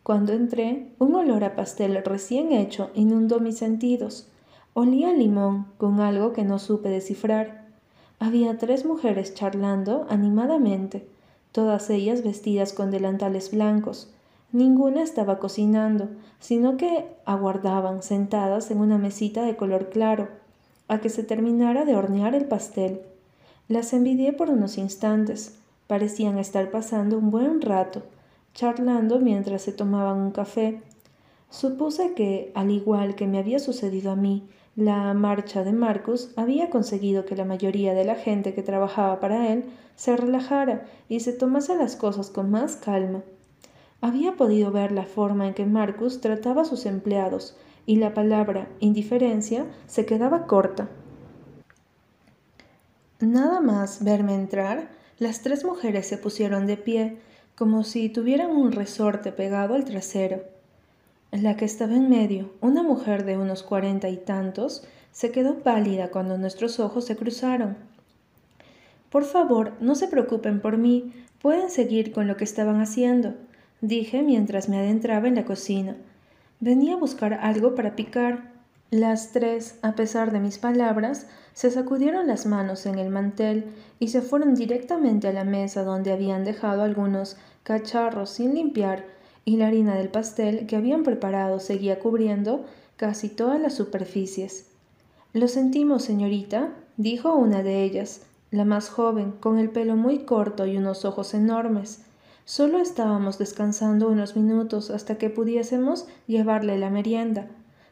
Cuando 0.02 0.32
entré, 0.32 0.94
un 0.98 1.14
olor 1.16 1.44
a 1.44 1.58
pastel 1.58 2.02
recién 2.06 2.54
hecho 2.54 2.90
inundó 2.94 3.42
mis 3.42 3.58
sentidos. 3.58 4.30
Olía 4.74 5.10
a 5.10 5.14
limón 5.14 5.68
con 5.78 6.00
algo 6.00 6.32
que 6.32 6.46
no 6.46 6.58
supe 6.58 6.88
descifrar. 6.88 7.61
Había 8.22 8.56
tres 8.60 8.86
mujeres 8.86 9.34
charlando 9.34 10.06
animadamente, 10.08 11.08
todas 11.52 11.90
ellas 11.90 12.24
vestidas 12.24 12.72
con 12.72 12.92
delantales 12.92 13.50
blancos. 13.50 14.12
Ninguna 14.52 15.02
estaba 15.02 15.40
cocinando, 15.40 16.08
sino 16.40 16.78
que 16.78 17.08
aguardaban 17.26 18.04
sentadas 18.04 18.70
en 18.70 18.80
una 18.80 19.00
mesita 19.00 19.42
de 19.42 19.56
color 19.56 19.90
claro, 19.90 20.28
a 20.88 21.00
que 21.00 21.10
se 21.10 21.24
terminara 21.24 21.84
de 21.84 21.96
hornear 21.96 22.36
el 22.36 22.46
pastel. 22.46 23.02
Las 23.68 23.92
envidié 23.92 24.34
por 24.34 24.52
unos 24.52 24.78
instantes. 24.78 25.58
Parecían 25.88 26.38
estar 26.38 26.70
pasando 26.70 27.18
un 27.18 27.32
buen 27.32 27.60
rato, 27.60 28.04
charlando 28.54 29.20
mientras 29.20 29.64
se 29.64 29.72
tomaban 29.72 30.20
un 30.20 30.30
café. 30.30 30.84
Supuse 31.50 32.14
que, 32.14 32.52
al 32.54 32.70
igual 32.70 33.16
que 33.16 33.26
me 33.26 33.40
había 33.40 33.58
sucedido 33.58 34.12
a 34.12 34.16
mí, 34.16 34.44
la 34.76 35.14
marcha 35.14 35.64
de 35.64 35.74
Marcus 35.74 36.32
había 36.38 36.70
conseguido 36.70 37.26
que 37.26 37.36
la 37.36 37.44
mayoría 37.44 37.94
de 37.94 38.06
la 38.06 38.16
gente 38.16 38.54
que 38.54 38.64
trabajaba 38.64 39.20
para 39.20 39.52
él 39.52 39.66
se 39.96 40.16
relajara 40.16 40.86
y 41.10 41.20
se 41.20 41.34
tomase 41.34 41.76
las 41.76 41.96
cosas 41.96 42.30
con 42.30 42.50
más 42.50 42.78
calma. 42.78 43.22
Había 44.00 44.34
podido 44.36 44.72
ver 44.72 44.92
la 44.92 45.04
forma 45.04 45.48
en 45.48 45.54
que 45.54 45.66
Marcus 45.66 46.22
trataba 46.22 46.62
a 46.62 46.66
sus 46.66 46.86
empleados 46.86 47.58
y 47.86 47.98
la 47.98 48.14
palabra 48.14 48.70
indiferencia 48.80 49.66
se 49.88 50.06
quedaba 50.06 50.48
corta. 50.48 50.90
Nada 53.20 53.60
más 53.60 54.04
verme 54.04 54.34
entrar, 54.34 54.90
las 55.20 55.42
tres 55.42 55.64
mujeres 55.64 56.08
se 56.08 56.18
pusieron 56.18 56.66
de 56.66 56.78
pie, 56.78 57.20
como 57.56 57.84
si 57.84 58.10
tuvieran 58.10 58.52
un 58.52 58.72
resorte 58.72 59.32
pegado 59.32 59.76
al 59.76 59.86
trasero. 59.86 60.51
La 61.32 61.56
que 61.56 61.63
estaba 61.63 61.96
en 61.96 62.10
medio, 62.10 62.52
una 62.60 62.84
mujer 62.84 63.24
de 63.24 63.38
unos 63.38 63.63
cuarenta 63.63 64.10
y 64.10 64.17
tantos, 64.17 64.84
se 65.13 65.32
quedó 65.32 65.60
pálida 65.60 66.10
cuando 66.10 66.38
nuestros 66.38 66.82
ojos 66.82 67.06
se 67.06 67.15
cruzaron. 67.15 67.78
Por 69.10 69.24
favor, 69.24 69.72
no 69.80 69.96
se 69.96 70.10
preocupen 70.10 70.60
por 70.60 70.78
mí, 70.78 71.13
pueden 71.41 71.70
seguir 71.70 72.12
con 72.12 72.28
lo 72.28 72.36
que 72.36 72.44
estaban 72.44 72.82
haciendo, 72.82 73.34
dije 73.80 74.24
mientras 74.24 74.67
me 74.67 74.78
adentraba 74.78 75.30
en 75.30 75.36
la 75.36 75.46
cocina. 75.46 75.96
Venía 76.60 76.96
a 76.96 77.00
buscar 77.00 77.36
algo 77.36 77.76
para 77.76 77.96
picar. 77.96 78.52
Las 78.89 79.32
tres, 79.32 79.80
a 79.84 79.96
pesar 79.96 80.34
de 80.34 80.41
mis 80.41 80.60
palabras, 80.60 81.28
se 81.54 81.72
sacudieron 81.72 82.28
las 82.28 82.46
manos 82.46 82.86
en 82.86 83.00
el 83.00 83.10
mantel 83.10 83.67
y 84.00 84.10
se 84.10 84.22
fueron 84.22 84.54
directamente 84.54 85.30
a 85.30 85.34
la 85.34 85.46
mesa 85.46 85.86
donde 85.86 86.12
habían 86.12 86.44
dejado 86.44 86.84
algunos 86.84 87.38
cacharros 87.63 88.32
sin 88.32 88.54
limpiar 88.54 89.21
y 89.46 89.58
la 89.58 89.68
harina 89.68 89.96
del 89.96 90.10
pastel 90.10 90.68
que 90.68 90.76
habían 90.76 91.04
preparado 91.04 91.60
seguía 91.60 92.00
cubriendo 92.00 92.66
casi 92.96 93.30
todas 93.30 93.60
las 93.60 93.74
superficies. 93.74 94.68
Lo 95.34 95.48
sentimos, 95.48 96.04
señorita, 96.04 96.70
dijo 96.98 97.34
una 97.34 97.64
de 97.64 97.84
ellas, 97.84 98.22
la 98.52 98.66
más 98.66 98.90
joven, 98.90 99.32
con 99.40 99.58
el 99.58 99.70
pelo 99.70 99.96
muy 99.96 100.20
corto 100.20 100.68
y 100.68 100.78
unos 100.78 101.06
ojos 101.06 101.34
enormes. 101.34 102.04
Solo 102.44 102.80
estábamos 102.80 103.38
descansando 103.38 104.10
unos 104.10 104.36
minutos 104.36 104.92
hasta 104.92 105.18
que 105.18 105.30
pudiésemos 105.30 106.06
llevarle 106.28 106.78
la 106.78 106.90
merienda. 106.90 107.48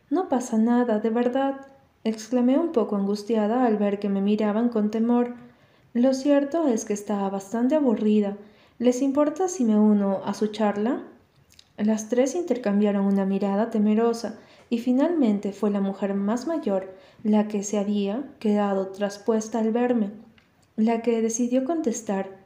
No 0.10 0.28
pasa 0.28 0.58
nada, 0.58 1.00
de 1.00 1.10
verdad, 1.10 1.62
exclamé 2.04 2.60
un 2.60 2.72
poco 2.72 2.96
angustiada 2.96 3.66
al 3.66 3.78
ver 3.78 4.00
que 4.00 4.10
me 4.10 4.22
miraban 4.22 4.70
con 4.70 4.92
temor. 4.92 5.34
Lo 5.94 6.14
cierto 6.14 6.68
es 6.68 6.84
que 6.84 6.94
estaba 6.94 7.30
bastante 7.30 7.76
aburrida. 7.76 8.38
¿Les 8.80 9.02
importa 9.02 9.48
si 9.48 9.64
me 9.64 9.80
uno 9.80 10.22
a 10.26 10.34
su 10.34 10.48
charla? 10.48 11.04
Las 11.80 12.10
tres 12.10 12.36
intercambiaron 12.36 13.06
una 13.06 13.26
mirada 13.26 13.70
temerosa 13.70 14.38
y 14.70 14.80
finalmente 14.80 15.54
fue 15.54 15.72
la 15.72 15.80
mujer 15.80 16.13
más 16.13 16.46
mayor 16.46 16.94
la 17.24 17.48
que 17.48 17.63
se 17.63 17.80
había 17.80 18.24
quedado 18.39 18.89
traspuesta 18.89 19.60
al 19.60 19.72
verme, 19.72 20.12
la 20.76 21.02
que 21.02 21.22
decidió 21.22 21.63
contestar 21.63 22.39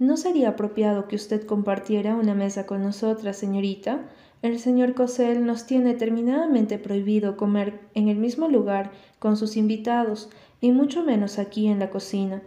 ¿No 0.00 0.16
sería 0.16 0.48
apropiado 0.48 1.08
que 1.08 1.16
usted 1.16 1.44
compartiera 1.44 2.16
una 2.16 2.34
mesa 2.34 2.64
con 2.64 2.82
nosotras, 2.82 3.36
señorita? 3.36 4.08
El 4.40 4.58
señor 4.58 4.94
Cosel 4.94 5.44
nos 5.44 5.66
tiene 5.66 5.92
terminadamente 5.92 6.78
prohibido 6.78 7.36
comer 7.36 7.78
en 7.94 8.08
el 8.08 8.16
mismo 8.16 8.48
lugar 8.48 8.92
con 9.18 9.36
sus 9.36 9.58
invitados, 9.58 10.30
y 10.58 10.72
mucho 10.72 11.04
menos 11.04 11.38
aquí 11.38 11.68
en 11.68 11.78
la 11.78 11.90
cocina. 11.90 12.42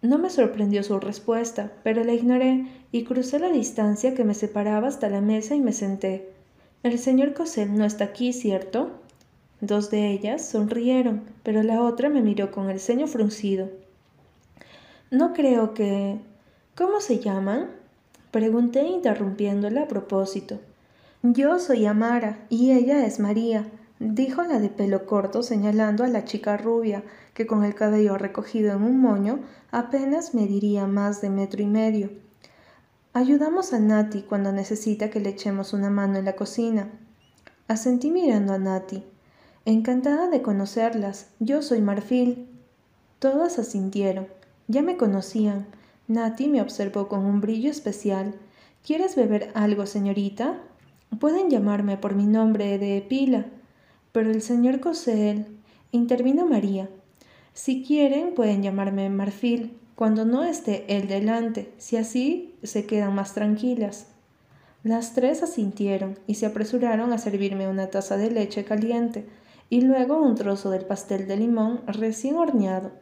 No 0.00 0.18
me 0.18 0.30
sorprendió 0.30 0.82
su 0.84 1.00
respuesta, 1.00 1.72
pero 1.82 2.04
la 2.04 2.12
ignoré 2.12 2.66
y 2.92 3.04
crucé 3.04 3.38
la 3.38 3.50
distancia 3.50 4.14
que 4.14 4.24
me 4.24 4.34
separaba 4.34 4.88
hasta 4.88 5.10
la 5.10 5.20
mesa 5.20 5.56
y 5.56 5.60
me 5.60 5.72
senté. 5.72 6.30
El 6.84 6.98
señor 6.98 7.34
Cosel 7.34 7.76
no 7.76 7.84
está 7.84 8.04
aquí, 8.04 8.32
¿cierto? 8.32 8.90
Dos 9.60 9.90
de 9.90 10.12
ellas 10.12 10.44
sonrieron, 10.44 11.24
pero 11.42 11.64
la 11.64 11.82
otra 11.82 12.08
me 12.08 12.22
miró 12.22 12.52
con 12.52 12.70
el 12.70 12.78
ceño 12.78 13.08
fruncido. 13.08 13.68
No 15.10 15.32
creo 15.32 15.74
que... 15.74 16.18
¿Cómo 16.76 17.00
se 17.00 17.18
llaman? 17.18 17.70
Pregunté 18.30 18.84
interrumpiéndola 18.84 19.82
a 19.82 19.88
propósito. 19.88 20.60
Yo 21.24 21.58
soy 21.58 21.86
Amara 21.86 22.38
y 22.48 22.70
ella 22.70 23.04
es 23.04 23.18
María, 23.18 23.66
dijo 24.00 24.42
la 24.42 24.58
de 24.58 24.68
pelo 24.68 25.06
corto 25.06 25.42
señalando 25.42 26.04
a 26.04 26.08
la 26.08 26.24
chica 26.24 26.56
rubia, 26.56 27.02
que 27.34 27.46
con 27.46 27.64
el 27.64 27.74
cabello 27.74 28.18
recogido 28.18 28.72
en 28.72 28.82
un 28.82 29.00
moño 29.00 29.40
apenas 29.70 30.34
mediría 30.34 30.86
más 30.86 31.20
de 31.20 31.30
metro 31.30 31.62
y 31.62 31.66
medio. 31.66 32.10
Ayudamos 33.12 33.72
a 33.72 33.80
Nati 33.80 34.22
cuando 34.22 34.52
necesita 34.52 35.10
que 35.10 35.20
le 35.20 35.30
echemos 35.30 35.72
una 35.72 35.90
mano 35.90 36.18
en 36.18 36.24
la 36.24 36.36
cocina. 36.36 36.90
Asentí 37.66 38.10
mirando 38.10 38.52
a 38.52 38.58
Nati. 38.58 39.04
Encantada 39.64 40.28
de 40.28 40.40
conocerlas. 40.40 41.28
Yo 41.40 41.62
soy 41.62 41.80
Marfil. 41.80 42.48
Todas 43.18 43.58
asintieron. 43.58 44.28
Ya 44.68 44.82
me 44.82 44.96
conocían. 44.96 45.66
Nati 46.06 46.48
me 46.48 46.62
observó 46.62 47.08
con 47.08 47.24
un 47.26 47.40
brillo 47.40 47.70
especial. 47.70 48.34
¿Quieres 48.86 49.16
beber 49.16 49.50
algo, 49.54 49.86
señorita? 49.86 50.60
Pueden 51.18 51.50
llamarme 51.50 51.96
por 51.96 52.14
mi 52.14 52.26
nombre 52.26 52.78
de 52.78 53.04
Pila. 53.06 53.46
Pero 54.12 54.30
el 54.30 54.42
señor 54.42 54.80
Cosel. 54.80 55.46
intervino 55.90 56.46
María. 56.46 56.88
Si 57.52 57.82
quieren, 57.82 58.34
pueden 58.34 58.62
llamarme 58.62 59.10
Marfil 59.10 59.76
cuando 59.94 60.24
no 60.24 60.44
esté 60.44 60.84
él 60.88 61.08
delante, 61.08 61.72
si 61.76 61.96
así 61.96 62.54
se 62.62 62.86
quedan 62.86 63.14
más 63.14 63.34
tranquilas. 63.34 64.06
Las 64.84 65.12
tres 65.12 65.42
asintieron 65.42 66.18
y 66.26 66.36
se 66.36 66.46
apresuraron 66.46 67.12
a 67.12 67.18
servirme 67.18 67.66
una 67.66 67.88
taza 67.88 68.16
de 68.16 68.30
leche 68.30 68.64
caliente 68.64 69.26
y 69.70 69.80
luego 69.80 70.22
un 70.22 70.36
trozo 70.36 70.70
del 70.70 70.84
pastel 70.84 71.26
de 71.26 71.36
limón 71.36 71.80
recién 71.86 72.36
horneado. 72.36 72.92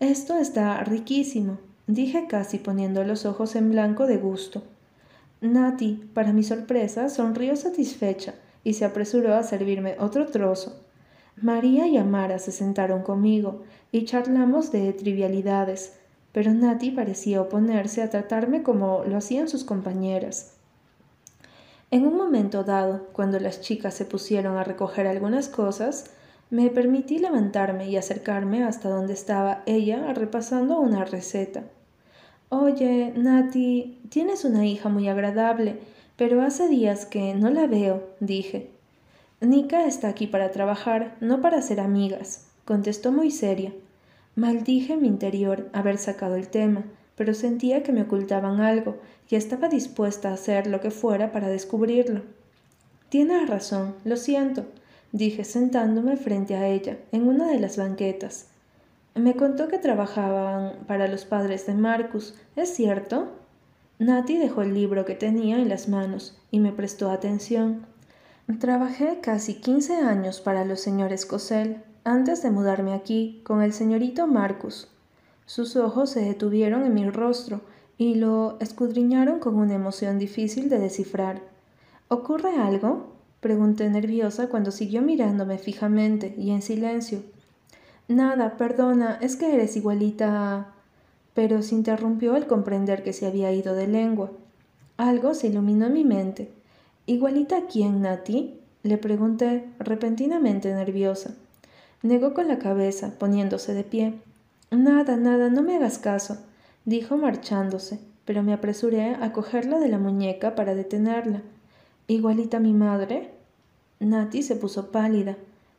Esto 0.00 0.38
está 0.38 0.82
riquísimo, 0.82 1.58
dije 1.86 2.26
casi 2.26 2.56
poniendo 2.56 3.04
los 3.04 3.26
ojos 3.26 3.54
en 3.54 3.70
blanco 3.70 4.06
de 4.06 4.16
gusto. 4.16 4.62
Nati, 5.42 6.10
para 6.14 6.32
mi 6.32 6.42
sorpresa, 6.42 7.10
sonrió 7.10 7.56
satisfecha 7.56 8.34
y 8.64 8.74
se 8.74 8.84
apresuró 8.84 9.34
a 9.34 9.42
servirme 9.42 9.96
otro 9.98 10.26
trozo. 10.26 10.80
María 11.36 11.86
y 11.86 11.96
Amara 11.96 12.38
se 12.38 12.52
sentaron 12.52 13.02
conmigo 13.02 13.62
y 13.92 14.04
charlamos 14.04 14.70
de 14.72 14.92
trivialidades, 14.92 15.94
pero 16.32 16.52
Nati 16.52 16.90
parecía 16.90 17.40
oponerse 17.40 18.02
a 18.02 18.10
tratarme 18.10 18.62
como 18.62 19.04
lo 19.04 19.16
hacían 19.16 19.48
sus 19.48 19.64
compañeras. 19.64 20.54
En 21.90 22.06
un 22.06 22.16
momento 22.16 22.62
dado, 22.62 23.08
cuando 23.12 23.40
las 23.40 23.60
chicas 23.62 23.94
se 23.94 24.04
pusieron 24.04 24.56
a 24.56 24.64
recoger 24.64 25.06
algunas 25.06 25.48
cosas, 25.48 26.10
me 26.50 26.68
permití 26.70 27.18
levantarme 27.18 27.88
y 27.88 27.96
acercarme 27.96 28.64
hasta 28.64 28.88
donde 28.88 29.12
estaba 29.12 29.62
ella 29.66 30.12
repasando 30.14 30.78
una 30.78 31.04
receta. 31.04 31.64
Oye, 32.48 33.12
Nati, 33.16 34.00
tienes 34.08 34.44
una 34.44 34.66
hija 34.66 34.88
muy 34.88 35.08
agradable, 35.08 35.78
pero 36.20 36.42
hace 36.42 36.68
días 36.68 37.06
que 37.06 37.34
no 37.34 37.48
la 37.48 37.66
veo, 37.66 38.02
dije. 38.20 38.68
Nika 39.40 39.86
está 39.86 40.08
aquí 40.08 40.26
para 40.26 40.50
trabajar, 40.50 41.16
no 41.22 41.40
para 41.40 41.62
ser 41.62 41.80
amigas, 41.80 42.46
contestó 42.66 43.10
muy 43.10 43.30
seria. 43.30 43.72
Maldije 44.36 44.98
mi 44.98 45.08
interior 45.08 45.70
haber 45.72 45.96
sacado 45.96 46.36
el 46.36 46.48
tema, 46.48 46.84
pero 47.16 47.32
sentía 47.32 47.82
que 47.82 47.94
me 47.94 48.02
ocultaban 48.02 48.60
algo 48.60 48.98
y 49.30 49.36
estaba 49.36 49.70
dispuesta 49.70 50.28
a 50.28 50.34
hacer 50.34 50.66
lo 50.66 50.82
que 50.82 50.90
fuera 50.90 51.32
para 51.32 51.48
descubrirlo. 51.48 52.20
Tienes 53.08 53.48
razón, 53.48 53.94
lo 54.04 54.18
siento, 54.18 54.66
dije 55.12 55.44
sentándome 55.44 56.18
frente 56.18 56.54
a 56.54 56.68
ella 56.68 56.98
en 57.12 57.26
una 57.26 57.46
de 57.46 57.60
las 57.60 57.78
banquetas. 57.78 58.48
Me 59.14 59.36
contó 59.36 59.68
que 59.68 59.78
trabajaban 59.78 60.84
para 60.86 61.08
los 61.08 61.24
padres 61.24 61.64
de 61.64 61.72
Marcus, 61.72 62.34
¿es 62.56 62.74
cierto? 62.74 63.39
Nati 64.00 64.38
dejó 64.38 64.62
el 64.62 64.72
libro 64.72 65.04
que 65.04 65.14
tenía 65.14 65.58
en 65.58 65.68
las 65.68 65.86
manos 65.86 66.34
y 66.50 66.58
me 66.58 66.72
prestó 66.72 67.10
atención. 67.10 67.84
Trabajé 68.58 69.20
casi 69.20 69.60
quince 69.60 69.96
años 69.96 70.40
para 70.40 70.64
los 70.64 70.80
señores 70.80 71.26
Cosel, 71.26 71.82
antes 72.02 72.42
de 72.42 72.50
mudarme 72.50 72.94
aquí 72.94 73.42
con 73.44 73.60
el 73.60 73.74
señorito 73.74 74.26
Marcus. 74.26 74.88
Sus 75.44 75.76
ojos 75.76 76.08
se 76.08 76.22
detuvieron 76.22 76.86
en 76.86 76.94
mi 76.94 77.10
rostro 77.10 77.60
y 77.98 78.14
lo 78.14 78.56
escudriñaron 78.60 79.38
con 79.38 79.56
una 79.56 79.74
emoción 79.74 80.18
difícil 80.18 80.70
de 80.70 80.78
descifrar. 80.78 81.42
¿Ocurre 82.08 82.56
algo? 82.56 83.12
pregunté 83.40 83.90
nerviosa 83.90 84.48
cuando 84.48 84.70
siguió 84.70 85.02
mirándome 85.02 85.58
fijamente 85.58 86.34
y 86.38 86.52
en 86.52 86.62
silencio. 86.62 87.20
Nada, 88.08 88.56
perdona, 88.56 89.18
es 89.20 89.36
que 89.36 89.52
eres 89.52 89.76
igualita 89.76 90.54
a... 90.54 90.79
Pero 91.34 91.62
se 91.62 91.74
interrumpió 91.74 92.34
al 92.34 92.46
comprender 92.46 93.02
que 93.02 93.12
se 93.12 93.26
había 93.26 93.52
ido 93.52 93.74
de 93.74 93.86
lengua. 93.86 94.30
Algo 94.96 95.34
se 95.34 95.48
iluminó 95.48 95.86
en 95.86 95.94
mi 95.94 96.04
mente. 96.04 96.50
¿Igualita 97.06 97.58
a 97.58 97.66
quién, 97.66 98.02
Nati? 98.02 98.60
Le 98.82 98.98
pregunté, 98.98 99.68
repentinamente 99.78 100.72
nerviosa. 100.74 101.34
Negó 102.02 102.34
con 102.34 102.48
la 102.48 102.58
cabeza, 102.58 103.18
poniéndose 103.18 103.74
de 103.74 103.84
pie. 103.84 104.14
Nada, 104.70 105.16
nada, 105.16 105.50
no 105.50 105.62
me 105.62 105.76
hagas 105.76 105.98
caso, 105.98 106.38
dijo 106.84 107.16
marchándose, 107.16 107.98
pero 108.24 108.42
me 108.42 108.52
apresuré 108.52 109.16
a 109.16 109.32
cogerla 109.32 109.78
de 109.80 109.88
la 109.88 109.98
muñeca 109.98 110.54
para 110.54 110.74
detenerla. 110.74 111.42
¿Igualita 112.06 112.56
a 112.56 112.60
mi 112.60 112.72
madre? 112.72 113.30
Nati 113.98 114.42
se 114.42 114.56
puso 114.56 114.90
pálida. 114.90 115.36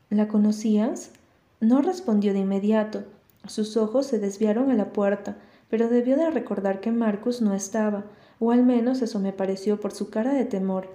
¿La 0.10 0.28
conocías? 0.28 1.12
No 1.60 1.82
respondió 1.82 2.34
de 2.34 2.40
inmediato. 2.40 3.04
Sus 3.48 3.78
ojos 3.78 4.06
se 4.06 4.20
desviaron 4.20 4.72
a 4.72 4.76
la 4.76 4.94
puerta, 4.94 5.38
pero 5.70 5.90
debió 5.90 6.18
de 6.18 6.30
recordar 6.30 6.80
que 6.80 6.92
Marcus 6.92 7.42
no 7.42 7.54
estaba, 7.54 8.06
o 8.40 8.52
al 8.52 8.64
menos 8.64 9.02
eso 9.02 9.20
me 9.20 9.34
pareció 9.34 9.80
por 9.80 9.94
su 9.94 10.10
cara 10.10 10.34
de 10.34 10.46
temor. 10.46 10.90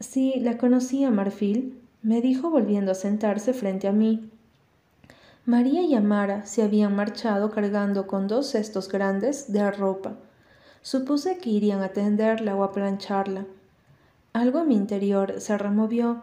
Sí, 0.00 0.40
la 0.40 0.58
conocía, 0.58 1.10
Marfil, 1.10 1.80
me 2.02 2.20
dijo 2.20 2.50
volviendo 2.50 2.92
a 2.92 2.96
sentarse 2.96 3.52
frente 3.52 3.88
a 3.88 3.92
mí. 3.92 4.30
María 5.44 5.82
y 5.82 5.94
Amara 5.94 6.46
se 6.46 6.62
habían 6.62 6.94
marchado 6.94 7.50
cargando 7.50 8.06
con 8.06 8.28
dos 8.28 8.46
cestos 8.50 8.88
grandes 8.88 9.52
de 9.52 9.70
ropa. 9.70 10.14
Supuse 10.82 11.38
que 11.38 11.50
irían 11.50 11.82
a 11.82 11.88
tenderla 11.88 12.54
o 12.54 12.62
a 12.62 12.72
plancharla. 12.72 13.46
Algo 14.32 14.60
en 14.60 14.68
mi 14.68 14.76
interior 14.76 15.40
se 15.40 15.58
removió. 15.58 16.22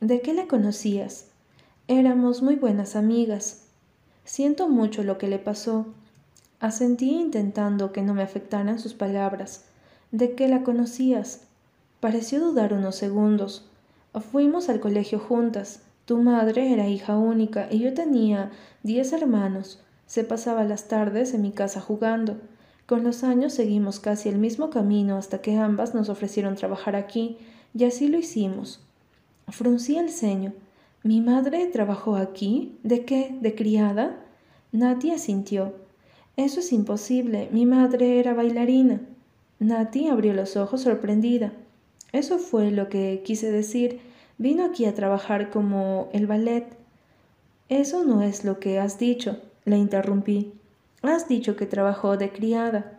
¿De 0.00 0.20
qué 0.20 0.34
la 0.34 0.46
conocías? 0.46 1.28
Éramos 1.86 2.42
muy 2.42 2.56
buenas 2.56 2.96
amigas. 2.96 3.65
Siento 4.26 4.68
mucho 4.68 5.04
lo 5.04 5.18
que 5.18 5.28
le 5.28 5.38
pasó. 5.38 5.86
Asentí 6.58 7.10
intentando 7.10 7.92
que 7.92 8.02
no 8.02 8.12
me 8.12 8.24
afectaran 8.24 8.80
sus 8.80 8.92
palabras. 8.92 9.66
¿De 10.10 10.34
qué 10.34 10.48
la 10.48 10.64
conocías? 10.64 11.42
Pareció 12.00 12.40
dudar 12.40 12.72
unos 12.72 12.96
segundos. 12.96 13.70
Fuimos 14.32 14.68
al 14.68 14.80
colegio 14.80 15.20
juntas. 15.20 15.80
Tu 16.06 16.18
madre 16.18 16.72
era 16.72 16.88
hija 16.88 17.16
única 17.16 17.68
y 17.70 17.78
yo 17.78 17.94
tenía 17.94 18.50
diez 18.82 19.12
hermanos. 19.12 19.80
Se 20.06 20.24
pasaba 20.24 20.64
las 20.64 20.88
tardes 20.88 21.32
en 21.32 21.42
mi 21.42 21.52
casa 21.52 21.80
jugando. 21.80 22.36
Con 22.86 23.04
los 23.04 23.22
años 23.22 23.52
seguimos 23.52 24.00
casi 24.00 24.28
el 24.28 24.38
mismo 24.38 24.70
camino 24.70 25.18
hasta 25.18 25.40
que 25.40 25.56
ambas 25.56 25.94
nos 25.94 26.08
ofrecieron 26.08 26.56
trabajar 26.56 26.96
aquí, 26.96 27.38
y 27.74 27.84
así 27.84 28.08
lo 28.08 28.18
hicimos. 28.18 28.80
Fruncí 29.48 29.96
el 29.96 30.10
ceño. 30.10 30.52
¿Mi 31.06 31.20
madre 31.20 31.68
trabajó 31.68 32.16
aquí? 32.16 32.80
¿De 32.82 33.04
qué? 33.04 33.38
¿De 33.40 33.54
criada? 33.54 34.16
Nati 34.72 35.16
sintió. 35.18 35.72
Eso 36.36 36.58
es 36.58 36.72
imposible. 36.72 37.48
Mi 37.52 37.64
madre 37.64 38.18
era 38.18 38.34
bailarina. 38.34 39.00
Nati 39.60 40.08
abrió 40.08 40.34
los 40.34 40.56
ojos 40.56 40.80
sorprendida. 40.80 41.52
Eso 42.10 42.40
fue 42.40 42.72
lo 42.72 42.88
que 42.88 43.22
quise 43.24 43.52
decir. 43.52 44.00
Vino 44.36 44.64
aquí 44.64 44.84
a 44.84 44.96
trabajar 44.96 45.50
como 45.50 46.08
el 46.12 46.26
ballet. 46.26 46.66
Eso 47.68 48.02
no 48.04 48.22
es 48.22 48.44
lo 48.44 48.58
que 48.58 48.80
has 48.80 48.98
dicho, 48.98 49.38
le 49.64 49.78
interrumpí. 49.78 50.54
Has 51.02 51.28
dicho 51.28 51.54
que 51.54 51.66
trabajó 51.66 52.16
de 52.16 52.32
criada. 52.32 52.98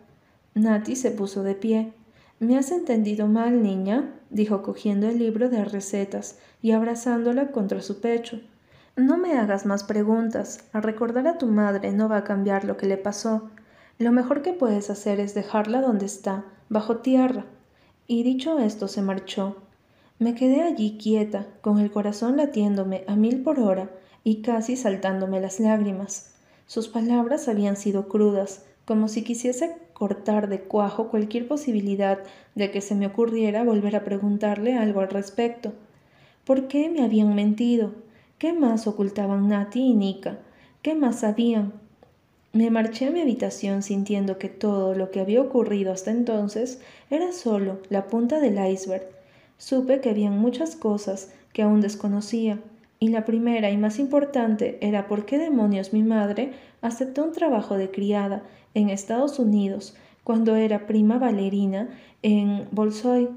Nati 0.54 0.96
se 0.96 1.10
puso 1.10 1.42
de 1.42 1.54
pie. 1.54 1.92
Me 2.40 2.56
has 2.56 2.70
entendido 2.70 3.26
mal, 3.26 3.62
niña, 3.62 4.14
dijo 4.30 4.62
cogiendo 4.62 5.08
el 5.08 5.18
libro 5.18 5.48
de 5.48 5.64
recetas 5.64 6.38
y 6.62 6.72
abrazándola 6.72 7.50
contra 7.52 7.80
su 7.80 8.00
pecho. 8.00 8.40
No 8.96 9.16
me 9.16 9.38
hagas 9.38 9.64
más 9.64 9.84
preguntas. 9.84 10.64
A 10.72 10.80
recordar 10.80 11.28
a 11.28 11.38
tu 11.38 11.46
madre 11.46 11.92
no 11.92 12.08
va 12.08 12.18
a 12.18 12.24
cambiar 12.24 12.64
lo 12.64 12.76
que 12.76 12.86
le 12.86 12.96
pasó. 12.96 13.50
Lo 13.98 14.12
mejor 14.12 14.42
que 14.42 14.52
puedes 14.52 14.90
hacer 14.90 15.20
es 15.20 15.34
dejarla 15.34 15.80
donde 15.80 16.06
está, 16.06 16.44
bajo 16.68 16.98
tierra, 16.98 17.46
y 18.06 18.22
dicho 18.22 18.58
esto 18.58 18.88
se 18.88 19.02
marchó. 19.02 19.56
Me 20.18 20.34
quedé 20.34 20.62
allí 20.62 20.98
quieta, 20.98 21.46
con 21.60 21.78
el 21.78 21.90
corazón 21.90 22.36
latiéndome 22.36 23.04
a 23.06 23.14
mil 23.14 23.42
por 23.42 23.60
hora 23.60 23.90
y 24.24 24.42
casi 24.42 24.76
saltándome 24.76 25.40
las 25.40 25.60
lágrimas. 25.60 26.34
Sus 26.66 26.88
palabras 26.88 27.48
habían 27.48 27.76
sido 27.76 28.08
crudas, 28.08 28.64
como 28.88 29.08
si 29.08 29.22
quisiese 29.22 29.76
cortar 29.92 30.48
de 30.48 30.62
cuajo 30.62 31.08
cualquier 31.10 31.46
posibilidad 31.46 32.20
de 32.54 32.70
que 32.70 32.80
se 32.80 32.94
me 32.94 33.06
ocurriera 33.06 33.62
volver 33.62 33.94
a 33.94 34.02
preguntarle 34.02 34.78
algo 34.78 35.00
al 35.00 35.10
respecto. 35.10 35.74
¿Por 36.46 36.68
qué 36.68 36.88
me 36.88 37.04
habían 37.04 37.34
mentido? 37.34 37.92
¿Qué 38.38 38.54
más 38.54 38.86
ocultaban 38.86 39.46
Nati 39.46 39.80
y 39.80 39.92
Nika? 39.92 40.38
¿Qué 40.80 40.94
más 40.94 41.20
sabían? 41.20 41.74
Me 42.54 42.70
marché 42.70 43.08
a 43.08 43.10
mi 43.10 43.20
habitación 43.20 43.82
sintiendo 43.82 44.38
que 44.38 44.48
todo 44.48 44.94
lo 44.94 45.10
que 45.10 45.20
había 45.20 45.42
ocurrido 45.42 45.92
hasta 45.92 46.10
entonces 46.10 46.80
era 47.10 47.32
solo 47.32 47.80
la 47.90 48.06
punta 48.06 48.40
del 48.40 48.56
iceberg. 48.72 49.06
Supe 49.58 50.00
que 50.00 50.08
habían 50.08 50.38
muchas 50.38 50.76
cosas 50.76 51.30
que 51.52 51.60
aún 51.60 51.82
desconocía, 51.82 52.58
y 53.00 53.08
la 53.08 53.26
primera 53.26 53.70
y 53.70 53.76
más 53.76 53.98
importante 53.98 54.78
era 54.80 55.06
por 55.06 55.26
qué 55.26 55.36
demonios 55.36 55.92
mi 55.92 56.02
madre 56.02 56.52
aceptó 56.80 57.22
un 57.22 57.32
trabajo 57.32 57.76
de 57.76 57.90
criada 57.90 58.42
en 58.78 58.90
Estados 58.90 59.38
Unidos 59.38 59.94
cuando 60.24 60.56
era 60.56 60.86
prima 60.86 61.18
bailarina 61.18 61.88
en 62.22 62.68
Bolsoy. 62.70 63.28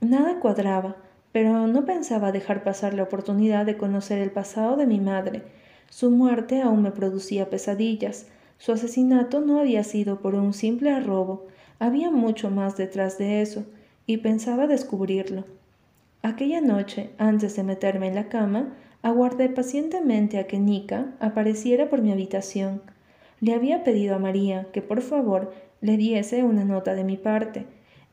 Nada 0.00 0.38
cuadraba, 0.40 0.96
pero 1.32 1.66
no 1.66 1.84
pensaba 1.84 2.32
dejar 2.32 2.62
pasar 2.62 2.94
la 2.94 3.02
oportunidad 3.02 3.66
de 3.66 3.76
conocer 3.76 4.18
el 4.18 4.30
pasado 4.30 4.76
de 4.76 4.86
mi 4.86 5.00
madre. 5.00 5.42
Su 5.90 6.10
muerte 6.10 6.62
aún 6.62 6.82
me 6.82 6.92
producía 6.92 7.50
pesadillas, 7.50 8.26
su 8.58 8.72
asesinato 8.72 9.40
no 9.40 9.58
había 9.58 9.84
sido 9.84 10.20
por 10.20 10.34
un 10.34 10.52
simple 10.52 10.98
robo, 11.00 11.46
había 11.78 12.10
mucho 12.10 12.50
más 12.50 12.76
detrás 12.76 13.18
de 13.18 13.40
eso, 13.42 13.64
y 14.06 14.18
pensaba 14.18 14.66
descubrirlo. 14.66 15.44
Aquella 16.22 16.60
noche, 16.60 17.10
antes 17.18 17.56
de 17.56 17.62
meterme 17.62 18.08
en 18.08 18.14
la 18.14 18.28
cama, 18.28 18.74
aguardé 19.02 19.48
pacientemente 19.48 20.38
a 20.38 20.46
que 20.46 20.58
Nika 20.58 21.14
apareciera 21.20 21.88
por 21.88 22.02
mi 22.02 22.12
habitación. 22.12 22.82
Le 23.40 23.54
había 23.54 23.84
pedido 23.84 24.16
a 24.16 24.18
María 24.18 24.66
que 24.72 24.82
por 24.82 25.00
favor 25.02 25.52
le 25.80 25.96
diese 25.96 26.42
una 26.42 26.64
nota 26.64 26.94
de 26.94 27.04
mi 27.04 27.16
parte. 27.16 27.66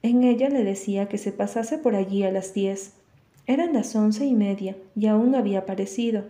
En 0.04 0.24
ella 0.24 0.50
le 0.50 0.64
decía 0.64 1.08
que 1.08 1.18
se 1.18 1.32
pasase 1.32 1.78
por 1.78 1.96
allí 1.96 2.24
a 2.24 2.32
las 2.32 2.54
diez. 2.54 2.94
Eran 3.48 3.74
las 3.74 3.96
once 3.96 4.26
y 4.26 4.34
media 4.34 4.76
y 4.96 5.08
aún 5.08 5.32
no 5.32 5.38
había 5.38 5.60
aparecido. 5.60 6.24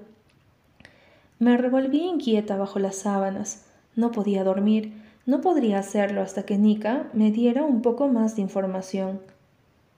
Me 1.40 1.58
revolví 1.58 2.02
inquieta 2.02 2.56
bajo 2.56 2.80
las 2.80 2.96
sábanas. 2.96 3.66
No 3.96 4.12
podía 4.12 4.44
dormir, 4.44 4.94
no 5.26 5.42
podría 5.42 5.80
hacerlo 5.80 6.22
hasta 6.22 6.44
que 6.44 6.58
Nika 6.58 7.10
me 7.14 7.32
diera 7.32 7.64
un 7.64 7.82
poco 7.82 8.08
más 8.08 8.36
de 8.36 8.42
información. 8.42 9.20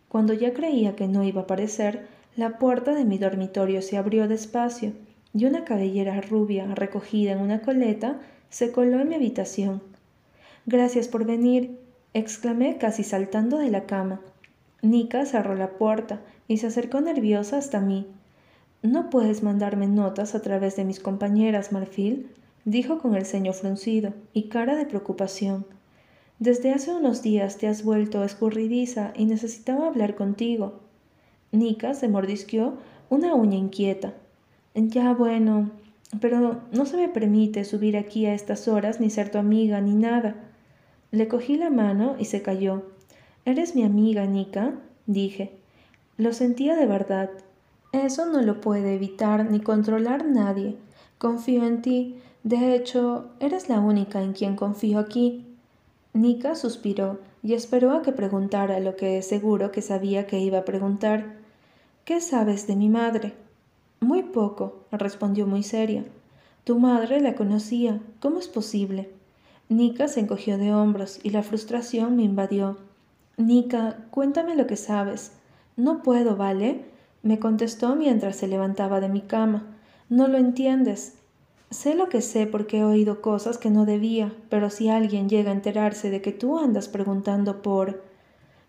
Cuando 0.10 0.34
ya 0.34 0.54
creía 0.54 0.96
que 0.96 1.08
no 1.08 1.24
iba 1.24 1.42
a 1.42 1.44
aparecer, 1.44 2.08
la 2.36 2.58
puerta 2.58 2.94
de 2.94 3.04
mi 3.04 3.18
dormitorio 3.18 3.82
se 3.82 3.98
abrió 3.98 4.28
despacio 4.28 4.94
y 5.34 5.46
una 5.46 5.66
cabellera 5.66 6.22
rubia 6.22 6.66
recogida 6.74 7.34
en 7.34 7.40
una 7.40 7.62
coleta 7.62 8.20
se 8.50 8.72
coló 8.72 9.00
en 9.00 9.10
mi 9.10 9.16
habitación. 9.16 9.82
Gracias 10.66 11.08
por 11.08 11.26
venir, 11.26 11.80
exclamé 12.14 12.78
casi 12.78 13.04
saltando 13.04 13.58
de 13.58 13.70
la 13.70 13.86
cama. 13.86 14.22
Nika 14.82 15.26
cerró 15.26 15.56
la 15.56 15.72
puerta 15.72 16.22
y 16.48 16.58
se 16.58 16.68
acercó 16.68 17.02
nerviosa 17.02 17.58
hasta 17.58 17.80
mí. 17.80 18.08
¿No 18.82 19.10
puedes 19.10 19.44
mandarme 19.44 19.88
notas 19.88 20.36
a 20.36 20.42
través 20.42 20.76
de 20.76 20.86
mis 20.86 21.00
compañeras, 21.00 21.72
Marfil? 21.72 22.30
dijo 22.66 23.00
con 23.00 23.16
el 23.16 23.26
ceño 23.26 23.54
fruncido 23.54 24.14
y 24.34 24.50
cara 24.50 24.76
de 24.76 24.86
preocupación. 24.86 25.66
Desde 26.40 26.72
hace 26.72 26.94
unos 26.94 27.24
días 27.24 27.58
te 27.58 27.68
has 27.68 27.84
vuelto 27.84 28.24
escurridiza 28.24 29.14
y 29.16 29.26
necesitaba 29.26 29.88
hablar 29.88 30.16
contigo. 30.16 30.82
Nika 31.52 31.94
se 31.94 32.08
mordisqueó 32.08 32.78
una 33.10 33.34
uña 33.34 33.58
inquieta. 33.58 34.14
Ya 34.76 35.14
bueno, 35.14 35.72
pero 36.20 36.62
no 36.72 36.86
se 36.86 36.98
me 36.98 37.10
permite 37.10 37.66
subir 37.66 37.98
aquí 37.98 38.26
a 38.26 38.34
estas 38.34 38.68
horas 38.68 39.00
ni 39.00 39.10
ser 39.10 39.30
tu 39.30 39.38
amiga 39.38 39.82
ni 39.82 39.94
nada. 39.94 40.36
Le 41.12 41.28
cogí 41.28 41.58
la 41.58 41.70
mano 41.70 42.16
y 42.20 42.26
se 42.26 42.42
cayó. 42.42 42.84
¿Eres 43.46 43.76
mi 43.76 43.84
amiga, 43.84 44.26
Nika? 44.26 44.74
dije. 45.06 45.52
Lo 46.18 46.34
sentía 46.34 46.76
de 46.76 46.86
verdad. 46.86 47.30
Eso 47.94 48.26
no 48.26 48.42
lo 48.42 48.60
puede 48.60 48.96
evitar 48.96 49.50
ni 49.50 49.60
controlar 49.60 50.26
nadie. 50.26 50.76
Confío 51.18 51.66
en 51.66 51.82
ti, 51.82 52.16
de 52.44 52.76
hecho, 52.76 53.30
eres 53.40 53.70
la 53.70 53.80
única 53.80 54.22
en 54.22 54.34
quien 54.34 54.56
confío 54.56 55.00
aquí. 55.00 55.46
Nika 56.14 56.56
suspiró 56.56 57.20
y 57.44 57.54
esperó 57.54 57.92
a 57.92 58.02
que 58.02 58.12
preguntara 58.12 58.80
lo 58.80 58.96
que 58.96 59.22
seguro 59.22 59.72
que 59.72 59.82
sabía 59.82 60.28
que 60.28 60.40
iba 60.40 60.60
a 60.60 60.66
preguntar. 60.66 61.36
¿Qué 62.06 62.22
sabes 62.22 62.68
de 62.68 62.76
mi 62.76 62.90
madre? 62.90 63.34
Muy 64.00 64.24
poco, 64.24 64.86
respondió 64.92 65.48
muy 65.48 65.64
seria. 65.64 66.06
Tu 66.64 66.78
madre 66.78 67.20
la 67.20 67.36
conocía. 67.36 68.00
¿Cómo 68.20 68.40
es 68.40 68.48
posible? 68.48 69.10
Nika 69.70 70.08
se 70.08 70.20
encogió 70.20 70.58
de 70.58 70.74
hombros 70.74 71.20
y 71.24 71.32
la 71.32 71.44
frustración 71.44 72.16
me 72.16 72.24
invadió. 72.24 72.78
Nika, 73.38 74.06
cuéntame 74.12 74.56
lo 74.56 74.68
que 74.68 74.78
sabes. 74.78 75.32
No 75.76 76.04
puedo, 76.04 76.36
¿vale? 76.36 76.86
me 77.24 77.40
contestó 77.40 77.96
mientras 77.96 78.38
se 78.38 78.48
levantaba 78.48 79.00
de 79.00 79.10
mi 79.10 79.22
cama. 79.22 79.64
No 80.10 80.28
lo 80.28 80.38
entiendes. 80.38 81.18
Sé 81.70 81.96
lo 81.96 82.08
que 82.08 82.22
sé 82.22 82.48
porque 82.48 82.80
he 82.80 82.84
oído 82.86 83.22
cosas 83.22 83.58
que 83.58 83.70
no 83.70 83.86
debía, 83.86 84.34
pero 84.50 84.70
si 84.70 84.90
alguien 84.90 85.28
llega 85.28 85.52
a 85.52 85.56
enterarse 85.56 86.10
de 86.10 86.22
que 86.22 86.32
tú 86.32 86.58
andas 86.58 86.88
preguntando 86.88 87.62
por... 87.62 88.04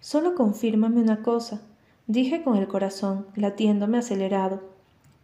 Solo 0.01 0.35
confírmame 0.35 1.01
una 1.01 1.23
cosa, 1.23 1.61
dije 2.07 2.43
con 2.43 2.57
el 2.57 2.67
corazón, 2.67 3.27
latiéndome 3.37 3.99
acelerado. 3.99 4.78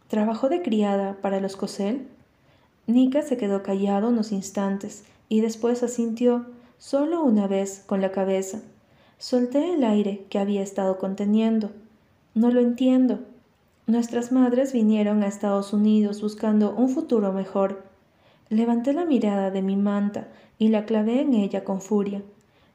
¿Trabajó 0.07 0.49
de 0.49 0.61
criada 0.61 1.17
para 1.21 1.39
los 1.39 1.55
Cosel? 1.55 2.07
Nika 2.87 3.21
se 3.21 3.37
quedó 3.37 3.63
callado 3.63 4.09
unos 4.09 4.31
instantes 4.31 5.03
y 5.29 5.41
después 5.41 5.81
asintió, 5.83 6.45
solo 6.77 7.23
una 7.23 7.47
vez, 7.47 7.83
con 7.85 8.01
la 8.01 8.11
cabeza. 8.11 8.61
Solté 9.17 9.73
el 9.73 9.83
aire 9.83 10.25
que 10.29 10.39
había 10.39 10.61
estado 10.61 10.99
conteniendo. 10.99 11.71
No 12.33 12.51
lo 12.51 12.59
entiendo, 12.59 13.19
Nuestras 13.87 14.31
madres 14.31 14.73
vinieron 14.73 15.21
a 15.21 15.27
Estados 15.27 15.71
Unidos 15.71 16.19
buscando 16.19 16.73
un 16.73 16.89
futuro 16.89 17.31
mejor. 17.31 17.83
Levanté 18.49 18.93
la 18.93 19.05
mirada 19.05 19.51
de 19.51 19.61
mi 19.61 19.75
manta 19.75 20.27
y 20.57 20.69
la 20.69 20.85
clavé 20.85 21.21
en 21.21 21.35
ella 21.35 21.63
con 21.63 21.81
furia. 21.81 22.23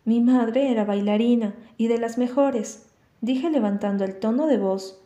Mi 0.04 0.20
madre 0.20 0.70
era 0.70 0.84
bailarina 0.84 1.56
y 1.76 1.88
de 1.88 1.98
las 1.98 2.16
mejores, 2.16 2.86
dije 3.22 3.50
levantando 3.50 4.04
el 4.04 4.20
tono 4.20 4.46
de 4.46 4.58
voz. 4.58 4.99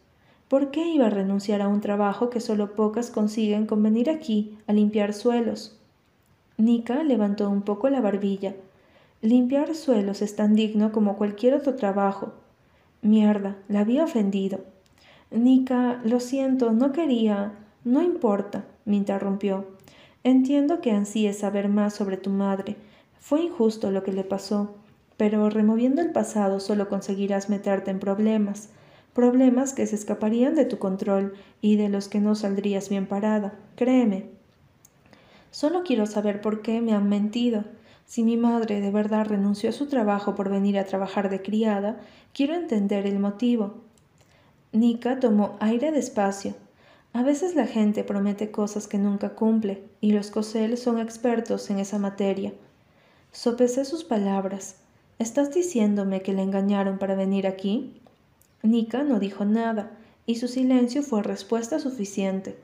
¿Por 0.54 0.70
qué 0.70 0.86
iba 0.86 1.06
a 1.08 1.10
renunciar 1.10 1.62
a 1.62 1.66
un 1.66 1.80
trabajo 1.80 2.30
que 2.30 2.38
solo 2.38 2.76
pocas 2.76 3.10
consiguen 3.10 3.66
con 3.66 3.82
venir 3.82 4.08
aquí 4.08 4.56
a 4.68 4.72
limpiar 4.72 5.12
suelos? 5.12 5.76
Nika 6.58 7.02
levantó 7.02 7.50
un 7.50 7.62
poco 7.62 7.88
la 7.88 8.00
barbilla. 8.00 8.54
Limpiar 9.20 9.74
suelos 9.74 10.22
es 10.22 10.36
tan 10.36 10.54
digno 10.54 10.92
como 10.92 11.16
cualquier 11.16 11.54
otro 11.54 11.74
trabajo. 11.74 12.34
Mierda, 13.02 13.56
la 13.66 13.80
había 13.80 14.04
ofendido. 14.04 14.60
Nika, 15.32 16.00
lo 16.04 16.20
siento, 16.20 16.70
no 16.70 16.92
quería. 16.92 17.54
No 17.82 18.00
importa, 18.00 18.64
me 18.84 18.94
interrumpió. 18.94 19.66
Entiendo 20.22 20.80
que 20.80 20.92
ansíes 20.92 21.36
saber 21.36 21.68
más 21.68 21.94
sobre 21.94 22.16
tu 22.16 22.30
madre. 22.30 22.76
Fue 23.18 23.42
injusto 23.42 23.90
lo 23.90 24.04
que 24.04 24.12
le 24.12 24.22
pasó, 24.22 24.76
pero 25.16 25.50
removiendo 25.50 26.00
el 26.00 26.12
pasado 26.12 26.60
solo 26.60 26.88
conseguirás 26.88 27.50
meterte 27.50 27.90
en 27.90 27.98
problemas, 27.98 28.68
problemas 29.14 29.72
que 29.72 29.86
se 29.86 29.94
escaparían 29.94 30.54
de 30.54 30.64
tu 30.64 30.78
control 30.78 31.34
y 31.60 31.76
de 31.76 31.88
los 31.88 32.08
que 32.08 32.20
no 32.20 32.34
saldrías 32.34 32.88
bien 32.88 33.06
parada, 33.06 33.54
créeme. 33.76 34.26
Solo 35.50 35.84
quiero 35.84 36.06
saber 36.06 36.40
por 36.40 36.62
qué 36.62 36.80
me 36.80 36.92
han 36.92 37.08
mentido. 37.08 37.64
Si 38.06 38.24
mi 38.24 38.36
madre 38.36 38.80
de 38.80 38.90
verdad 38.90 39.26
renunció 39.26 39.70
a 39.70 39.72
su 39.72 39.86
trabajo 39.86 40.34
por 40.34 40.50
venir 40.50 40.78
a 40.78 40.84
trabajar 40.84 41.30
de 41.30 41.42
criada, 41.42 42.00
quiero 42.34 42.54
entender 42.54 43.06
el 43.06 43.20
motivo. 43.20 43.74
Nika 44.72 45.20
tomó 45.20 45.56
aire 45.60 45.92
despacio. 45.92 46.54
A 47.12 47.22
veces 47.22 47.54
la 47.54 47.68
gente 47.68 48.02
promete 48.02 48.50
cosas 48.50 48.88
que 48.88 48.98
nunca 48.98 49.36
cumple, 49.36 49.84
y 50.00 50.10
los 50.10 50.32
Cosel 50.32 50.76
son 50.76 50.98
expertos 50.98 51.70
en 51.70 51.78
esa 51.78 52.00
materia. 52.00 52.52
Sopesé 53.30 53.84
sus 53.84 54.02
palabras. 54.02 54.80
¿Estás 55.20 55.54
diciéndome 55.54 56.22
que 56.22 56.32
le 56.32 56.42
engañaron 56.42 56.98
para 56.98 57.14
venir 57.14 57.46
aquí? 57.46 58.00
Nika 58.64 59.04
no 59.04 59.20
dijo 59.20 59.44
nada, 59.44 59.90
y 60.24 60.36
su 60.36 60.48
silencio 60.48 61.02
fue 61.02 61.22
respuesta 61.22 61.78
suficiente. 61.78 62.56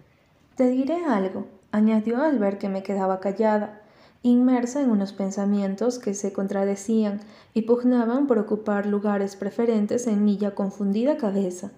Te 0.57 0.71
diré 0.71 1.05
algo, 1.05 1.47
añadió 1.73 2.23
al 2.23 2.39
ver 2.39 2.57
que 2.57 2.71
me 2.71 2.83
quedaba 2.83 3.21
callada, 3.21 3.83
inmersa 4.23 4.81
en 4.81 4.91
unos 4.91 5.13
pensamientos 5.13 5.99
que 5.99 6.15
se 6.15 6.33
contradecían 6.33 7.21
y 7.53 7.63
pugnaban 7.63 8.27
por 8.27 8.39
ocupar 8.39 8.87
lugares 8.87 9.37
preferentes 9.37 10.07
en 10.07 10.25
mi 10.25 10.39
ya 10.39 10.55
confundida 10.55 11.19
cabeza. 11.19 11.71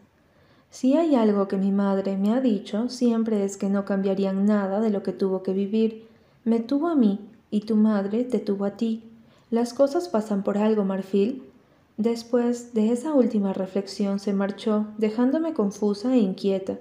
Si 0.70 0.97
hay 0.97 1.16
algo 1.16 1.49
que 1.49 1.57
mi 1.57 1.73
madre 1.73 2.16
me 2.16 2.33
ha 2.33 2.41
dicho, 2.41 2.89
siempre 2.89 3.45
es 3.45 3.57
que 3.57 3.68
no 3.70 3.85
cambiarían 3.85 4.47
nada 4.47 4.81
de 4.81 4.91
lo 4.91 5.03
que 5.03 5.12
tuvo 5.12 5.43
que 5.43 5.53
vivir. 5.53 6.07
Me 6.45 6.61
tuvo 6.61 6.87
a 6.87 6.95
mí 6.95 7.29
y 7.51 7.62
tu 7.62 7.75
madre 7.75 8.23
te 8.23 8.39
tuvo 8.39 8.66
a 8.66 8.77
ti. 8.77 9.03
Las 9.51 9.75
cosas 9.75 10.09
pasan 10.09 10.45
por 10.45 10.59
algo, 10.59 10.85
Marfil. 10.85 11.51
Después 11.97 12.74
de 12.74 12.93
esa 12.93 13.12
última 13.14 13.53
reflexión 13.53 14.18
se 14.18 14.32
marchó, 14.32 14.86
dejándome 14.99 15.53
confusa 15.53 16.14
e 16.14 16.18
inquieta. 16.18 16.78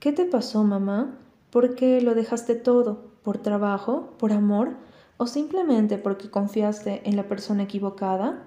¿Qué 0.00 0.12
te 0.12 0.24
pasó, 0.24 0.64
mamá? 0.64 1.18
¿Por 1.50 1.74
qué 1.74 2.00
lo 2.00 2.14
dejaste 2.14 2.54
todo? 2.54 3.04
¿Por 3.22 3.38
trabajo? 3.38 4.14
¿Por 4.18 4.32
amor? 4.32 4.76
o 5.16 5.26
simplemente 5.26 5.98
porque 5.98 6.30
confiaste 6.30 7.02
en 7.04 7.16
la 7.16 7.24
persona 7.28 7.62
equivocada? 7.64 8.44